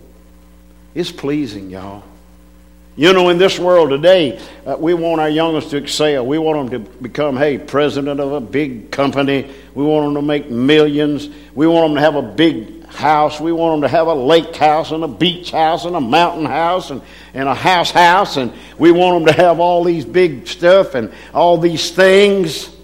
It's 0.94 1.10
pleasing, 1.10 1.70
y'all. 1.70 2.04
You 2.98 3.12
know, 3.12 3.28
in 3.28 3.36
this 3.36 3.58
world 3.58 3.90
today, 3.90 4.40
uh, 4.64 4.74
we 4.78 4.94
want 4.94 5.20
our 5.20 5.28
youngest 5.28 5.68
to 5.70 5.76
excel. 5.76 6.24
We 6.24 6.38
want 6.38 6.70
them 6.70 6.82
to 6.82 6.90
become, 7.02 7.36
hey, 7.36 7.58
president 7.58 8.20
of 8.20 8.32
a 8.32 8.40
big 8.40 8.90
company. 8.90 9.50
We 9.74 9.84
want 9.84 10.06
them 10.06 10.14
to 10.14 10.22
make 10.22 10.50
millions. 10.50 11.28
We 11.54 11.66
want 11.66 11.90
them 11.90 11.96
to 11.96 12.00
have 12.00 12.14
a 12.14 12.22
big 12.22 12.86
house. 12.86 13.38
We 13.38 13.52
want 13.52 13.74
them 13.74 13.90
to 13.90 13.94
have 13.94 14.06
a 14.06 14.14
lake 14.14 14.56
house 14.56 14.92
and 14.92 15.04
a 15.04 15.08
beach 15.08 15.50
house 15.50 15.84
and 15.84 15.94
a 15.94 16.00
mountain 16.00 16.46
house 16.46 16.88
and, 16.88 17.02
and 17.34 17.46
a 17.50 17.54
house 17.54 17.90
house. 17.90 18.38
And 18.38 18.50
we 18.78 18.92
want 18.92 19.26
them 19.26 19.34
to 19.34 19.42
have 19.42 19.60
all 19.60 19.84
these 19.84 20.06
big 20.06 20.48
stuff 20.48 20.94
and 20.94 21.12
all 21.34 21.58
these 21.58 21.90
things. 21.90 22.74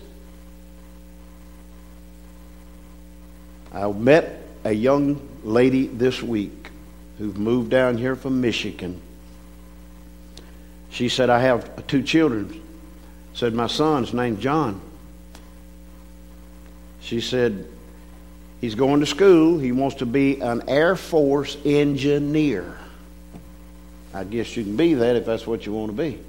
I 3.72 3.90
met 3.90 4.42
a 4.64 4.72
young 4.72 5.26
lady 5.42 5.86
this 5.86 6.22
week 6.22 6.68
who 7.16 7.32
moved 7.32 7.70
down 7.70 7.96
here 7.96 8.14
from 8.14 8.42
Michigan 8.42 9.00
she 10.92 11.08
said, 11.08 11.30
I 11.30 11.40
have 11.40 11.86
two 11.86 12.02
children. 12.02 12.62
Said, 13.32 13.54
my 13.54 13.66
son's 13.66 14.12
named 14.12 14.40
John. 14.40 14.78
She 17.00 17.22
said, 17.22 17.66
he's 18.60 18.74
going 18.74 19.00
to 19.00 19.06
school. 19.06 19.58
He 19.58 19.72
wants 19.72 19.96
to 19.96 20.06
be 20.06 20.42
an 20.42 20.68
Air 20.68 20.94
Force 20.94 21.56
engineer. 21.64 22.76
I 24.12 24.24
guess 24.24 24.54
you 24.54 24.64
can 24.64 24.76
be 24.76 24.92
that 24.92 25.16
if 25.16 25.24
that's 25.24 25.46
what 25.46 25.64
you 25.64 25.72
want 25.72 25.96
to 25.96 25.96
be. 25.96 26.20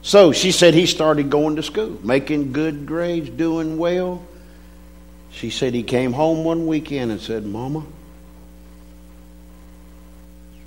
So 0.00 0.32
she 0.32 0.52
said 0.52 0.72
he 0.72 0.86
started 0.86 1.28
going 1.28 1.56
to 1.56 1.62
school, 1.62 1.98
making 2.02 2.52
good 2.52 2.86
grades, 2.86 3.28
doing 3.28 3.76
well. 3.76 4.22
She 5.32 5.50
said 5.50 5.74
he 5.74 5.82
came 5.82 6.14
home 6.14 6.44
one 6.44 6.66
weekend 6.66 7.12
and 7.12 7.20
said, 7.20 7.44
Mama, 7.44 7.84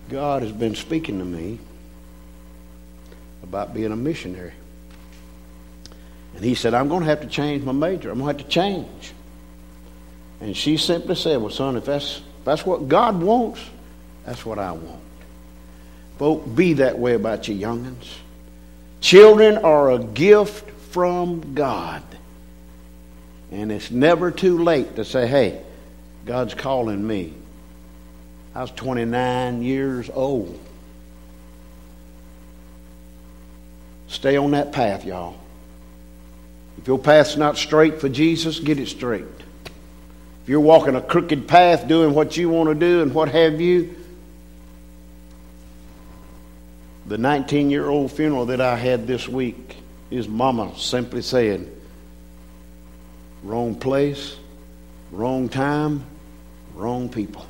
God 0.10 0.43
has 0.43 0.51
been 0.51 0.75
speaking 0.75 1.17
to 1.17 1.25
me 1.25 1.58
about 3.52 3.74
being 3.74 3.92
a 3.92 3.98
missionary. 3.98 4.54
And 6.36 6.46
he 6.46 6.56
said, 6.56 6.74
I'm 6.74 6.88
going 6.88 7.02
to 7.02 7.10
have 7.10 7.20
to 7.20 7.28
change 7.28 7.66
my 7.66 7.74
major. 7.74 8.10
I'm 8.10 8.20
going 8.20 8.34
to 8.34 8.40
have 8.40 8.50
to 8.50 8.54
change. 8.54 9.12
And 10.40 10.56
she 10.56 10.78
simply 10.78 11.16
said, 11.16 11.42
Well, 11.42 11.50
son, 11.50 11.76
if 11.76 11.84
that's, 11.84 12.20
if 12.20 12.46
that's 12.46 12.66
what 12.66 12.88
God 12.88 13.22
wants, 13.22 13.60
that's 14.26 14.46
what 14.46 14.58
I 14.58 14.72
want. 14.72 15.02
Folk, 16.18 16.56
be 16.56 16.74
that 16.74 16.98
way 16.98 17.14
about 17.16 17.50
your 17.50 17.58
youngins. 17.58 18.08
Children 19.02 19.58
are 19.58 19.92
a 19.92 20.00
gift 20.00 20.70
from 20.92 21.54
God. 21.54 22.04
And 23.52 23.70
it's 23.70 23.92
never 23.92 24.32
too 24.32 24.64
late 24.64 24.96
to 24.96 25.04
say, 25.04 25.28
hey, 25.28 25.62
God's 26.26 26.54
calling 26.54 27.06
me. 27.06 27.34
I 28.56 28.62
was 28.62 28.72
29 28.72 29.62
years 29.62 30.10
old. 30.10 30.58
Stay 34.12 34.38
on 34.38 34.52
that 34.52 34.71
path, 34.71 35.04
y'all. 35.04 35.36
If 36.78 36.88
your 36.88 37.00
path's 37.00 37.36
not 37.36 37.58
straight 37.58 38.00
for 38.00 38.10
Jesus, 38.10 38.60
get 38.60 38.78
it 38.78 38.88
straight. 38.88 39.26
If 40.43 40.50
you're 40.50 40.60
walking 40.60 40.95
a 40.95 41.02
crooked 41.02 41.47
path, 41.47 41.88
doing 41.88 42.13
what 42.13 42.38
you 42.38 42.50
want 42.50 42.69
to 42.69 42.76
do 42.76 43.02
and 43.02 43.13
what 43.13 43.30
have 43.30 43.60
you, 43.60 43.95
the 47.08 47.17
19 47.17 47.71
year 47.71 47.89
old 47.89 48.12
funeral 48.12 48.45
that 48.47 48.62
I 48.62 48.76
had 48.76 49.08
this 49.08 49.28
week, 49.28 49.78
his 50.12 50.28
mama 50.28 50.78
simply 50.78 51.24
said, 51.24 51.67
wrong 53.41 53.74
place, 53.74 54.38
wrong 55.12 55.50
time, 55.50 56.06
Wrong 56.76 57.10
people. 57.10 57.45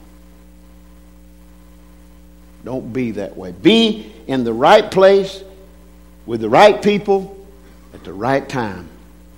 Don't 2.63 2.91
be 2.91 3.11
that 3.11 3.37
way. 3.37 3.51
Be 3.51 4.11
in 4.27 4.43
the 4.43 4.53
right 4.53 4.89
place 4.89 5.43
with 6.31 6.39
the 6.39 6.47
right 6.47 6.81
people 6.81 7.35
at 7.93 8.05
the 8.05 8.13
right 8.13 8.47
time. 8.47 8.87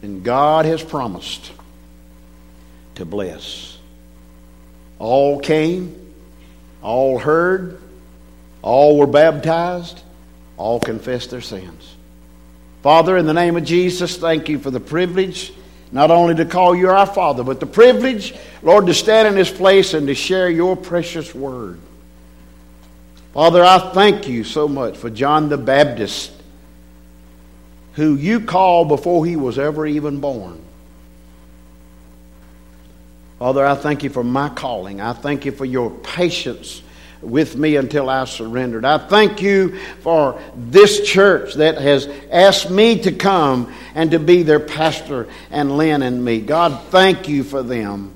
And 0.04 0.24
God 0.24 0.66
has 0.66 0.84
promised 0.84 1.52
to 2.94 3.04
bless. 3.04 3.80
All 5.00 5.40
came, 5.40 6.14
all 6.84 7.18
heard, 7.18 7.82
all 8.62 9.00
were 9.00 9.08
baptized, 9.08 10.04
all 10.56 10.80
confessed 10.80 11.32
their 11.32 11.42
sins. 11.42 11.96
Father, 12.84 13.18
in 13.18 13.26
the 13.26 13.34
name 13.34 13.58
of 13.58 13.64
Jesus, 13.64 14.18
thank 14.18 14.48
you 14.48 14.60
for 14.60 14.70
the 14.70 14.80
privilege 14.80 15.52
not 15.92 16.12
only 16.12 16.36
to 16.36 16.46
call 16.46 16.76
you 16.76 16.92
our 16.92 17.08
Father, 17.08 17.44
but 17.44 17.60
the 17.60 17.66
privilege, 17.66 18.36
Lord, 18.62 18.86
to 18.86 18.94
stand 18.94 19.28
in 19.28 19.34
this 19.34 19.50
place 19.50 19.96
and 19.96 20.06
to 20.06 20.14
share 20.14 20.48
your 20.48 20.76
precious 20.76 21.34
word. 21.34 21.80
Father, 23.34 23.64
I 23.64 23.80
thank 23.96 24.28
you 24.28 24.44
so 24.44 24.68
much 24.68 24.96
for 24.96 25.10
John 25.10 25.50
the 25.50 25.58
Baptist, 25.58 26.43
who 27.94 28.16
you 28.16 28.42
called 28.42 28.88
before 28.88 29.26
he 29.26 29.36
was 29.36 29.60
ever 29.60 29.86
even 29.86 30.20
born. 30.20 30.60
Father, 33.40 33.66
I 33.66 33.76
thank 33.76 34.04
you 34.04 34.10
for 34.10 34.24
my 34.24 34.50
calling. 34.50 35.02
I 35.02 35.14
thank 35.14 35.46
you 35.46 35.52
for 35.52 35.66
your 35.66 35.90
patience 35.90 36.82
with 37.22 37.56
me 37.56 37.76
until 37.76 38.10
I 38.10 38.26
surrendered. 38.26 38.86
I 38.86 38.98
thank 38.98 39.42
you 39.42 39.80
for 40.02 40.42
this 40.56 41.08
church 41.08 41.56
that 41.56 41.78
has 41.78 42.08
asked 42.32 42.70
me 42.70 43.02
to 43.02 43.12
come 43.12 43.74
and 43.96 44.12
to 44.12 44.20
be 44.20 44.44
their 44.44 44.60
pastor 44.60 45.28
and 45.50 45.78
Lynn 45.78 46.02
and 46.04 46.24
me. 46.24 46.42
God, 46.42 46.82
thank 46.90 47.28
you 47.28 47.44
for 47.44 47.64
them. 47.64 48.14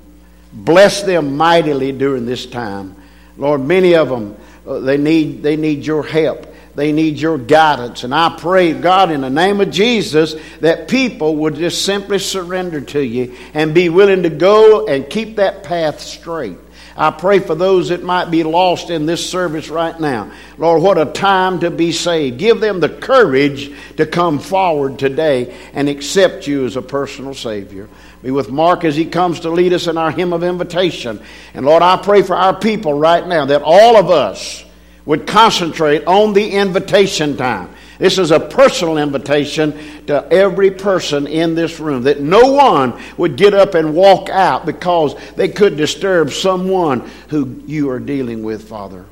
Bless 0.52 1.02
them 1.02 1.36
mightily 1.36 1.92
during 1.92 2.26
this 2.26 2.46
time. 2.46 2.96
Lord, 3.36 3.60
many 3.60 3.94
of 3.94 4.08
them, 4.08 4.36
uh, 4.66 4.80
they 4.80 4.96
need, 4.96 5.42
they 5.42 5.56
need 5.56 5.86
your 5.86 6.02
help. 6.02 6.46
They 6.78 6.92
need 6.92 7.18
your 7.18 7.38
guidance. 7.38 8.04
And 8.04 8.14
I 8.14 8.36
pray, 8.38 8.72
God, 8.72 9.10
in 9.10 9.22
the 9.22 9.28
name 9.28 9.60
of 9.60 9.72
Jesus, 9.72 10.36
that 10.60 10.86
people 10.86 11.34
would 11.34 11.56
just 11.56 11.84
simply 11.84 12.20
surrender 12.20 12.80
to 12.80 13.04
you 13.04 13.36
and 13.52 13.74
be 13.74 13.88
willing 13.88 14.22
to 14.22 14.30
go 14.30 14.86
and 14.86 15.10
keep 15.10 15.34
that 15.36 15.64
path 15.64 15.98
straight. 15.98 16.56
I 16.96 17.10
pray 17.10 17.40
for 17.40 17.56
those 17.56 17.88
that 17.88 18.04
might 18.04 18.30
be 18.30 18.44
lost 18.44 18.90
in 18.90 19.06
this 19.06 19.28
service 19.28 19.68
right 19.70 19.98
now. 19.98 20.30
Lord, 20.56 20.80
what 20.80 20.98
a 20.98 21.06
time 21.06 21.58
to 21.60 21.70
be 21.72 21.90
saved. 21.90 22.38
Give 22.38 22.60
them 22.60 22.78
the 22.78 22.88
courage 22.88 23.72
to 23.96 24.06
come 24.06 24.38
forward 24.38 25.00
today 25.00 25.58
and 25.72 25.88
accept 25.88 26.46
you 26.46 26.64
as 26.64 26.76
a 26.76 26.82
personal 26.82 27.34
Savior. 27.34 27.88
Be 28.22 28.30
with 28.30 28.52
Mark 28.52 28.84
as 28.84 28.94
he 28.94 29.06
comes 29.06 29.40
to 29.40 29.50
lead 29.50 29.72
us 29.72 29.88
in 29.88 29.98
our 29.98 30.12
hymn 30.12 30.32
of 30.32 30.44
invitation. 30.44 31.20
And 31.54 31.66
Lord, 31.66 31.82
I 31.82 31.96
pray 31.96 32.22
for 32.22 32.36
our 32.36 32.56
people 32.56 32.94
right 32.94 33.26
now 33.26 33.46
that 33.46 33.62
all 33.64 33.96
of 33.96 34.10
us 34.10 34.64
would 35.08 35.26
concentrate 35.26 36.04
on 36.06 36.34
the 36.34 36.50
invitation 36.50 37.34
time. 37.34 37.74
This 37.98 38.18
is 38.18 38.30
a 38.30 38.38
personal 38.38 38.98
invitation 38.98 39.72
to 40.06 40.28
every 40.30 40.70
person 40.70 41.26
in 41.26 41.54
this 41.54 41.80
room 41.80 42.02
that 42.02 42.20
no 42.20 42.52
one 42.52 43.00
would 43.16 43.36
get 43.36 43.54
up 43.54 43.74
and 43.74 43.94
walk 43.94 44.28
out 44.28 44.66
because 44.66 45.14
they 45.34 45.48
could 45.48 45.78
disturb 45.78 46.30
someone 46.30 47.10
who 47.30 47.62
you 47.66 47.88
are 47.88 47.98
dealing 47.98 48.42
with, 48.42 48.68
Father. 48.68 49.06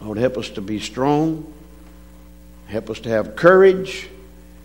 Lord, 0.00 0.18
help 0.18 0.38
us 0.38 0.50
to 0.50 0.60
be 0.60 0.78
strong. 0.78 1.52
Help 2.68 2.90
us 2.90 3.00
to 3.00 3.08
have 3.08 3.34
courage 3.34 4.08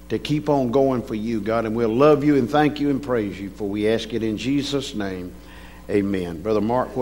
to 0.10 0.20
keep 0.20 0.48
on 0.48 0.70
going 0.70 1.02
for 1.02 1.16
you, 1.16 1.42
God. 1.42 1.66
And 1.66 1.76
we'll 1.76 1.90
love 1.90 2.24
you 2.24 2.36
and 2.36 2.48
thank 2.48 2.80
you 2.80 2.92
and 2.92 3.02
praise 3.02 3.40
you, 3.40 3.50
for 3.50 3.68
we 3.68 3.88
ask 3.88 4.14
it 4.14 4.22
in 4.22 4.38
Jesus' 4.38 4.94
name. 4.94 5.34
Amen. 5.90 6.44
Brother 6.44 6.62
Mark. 6.62 6.90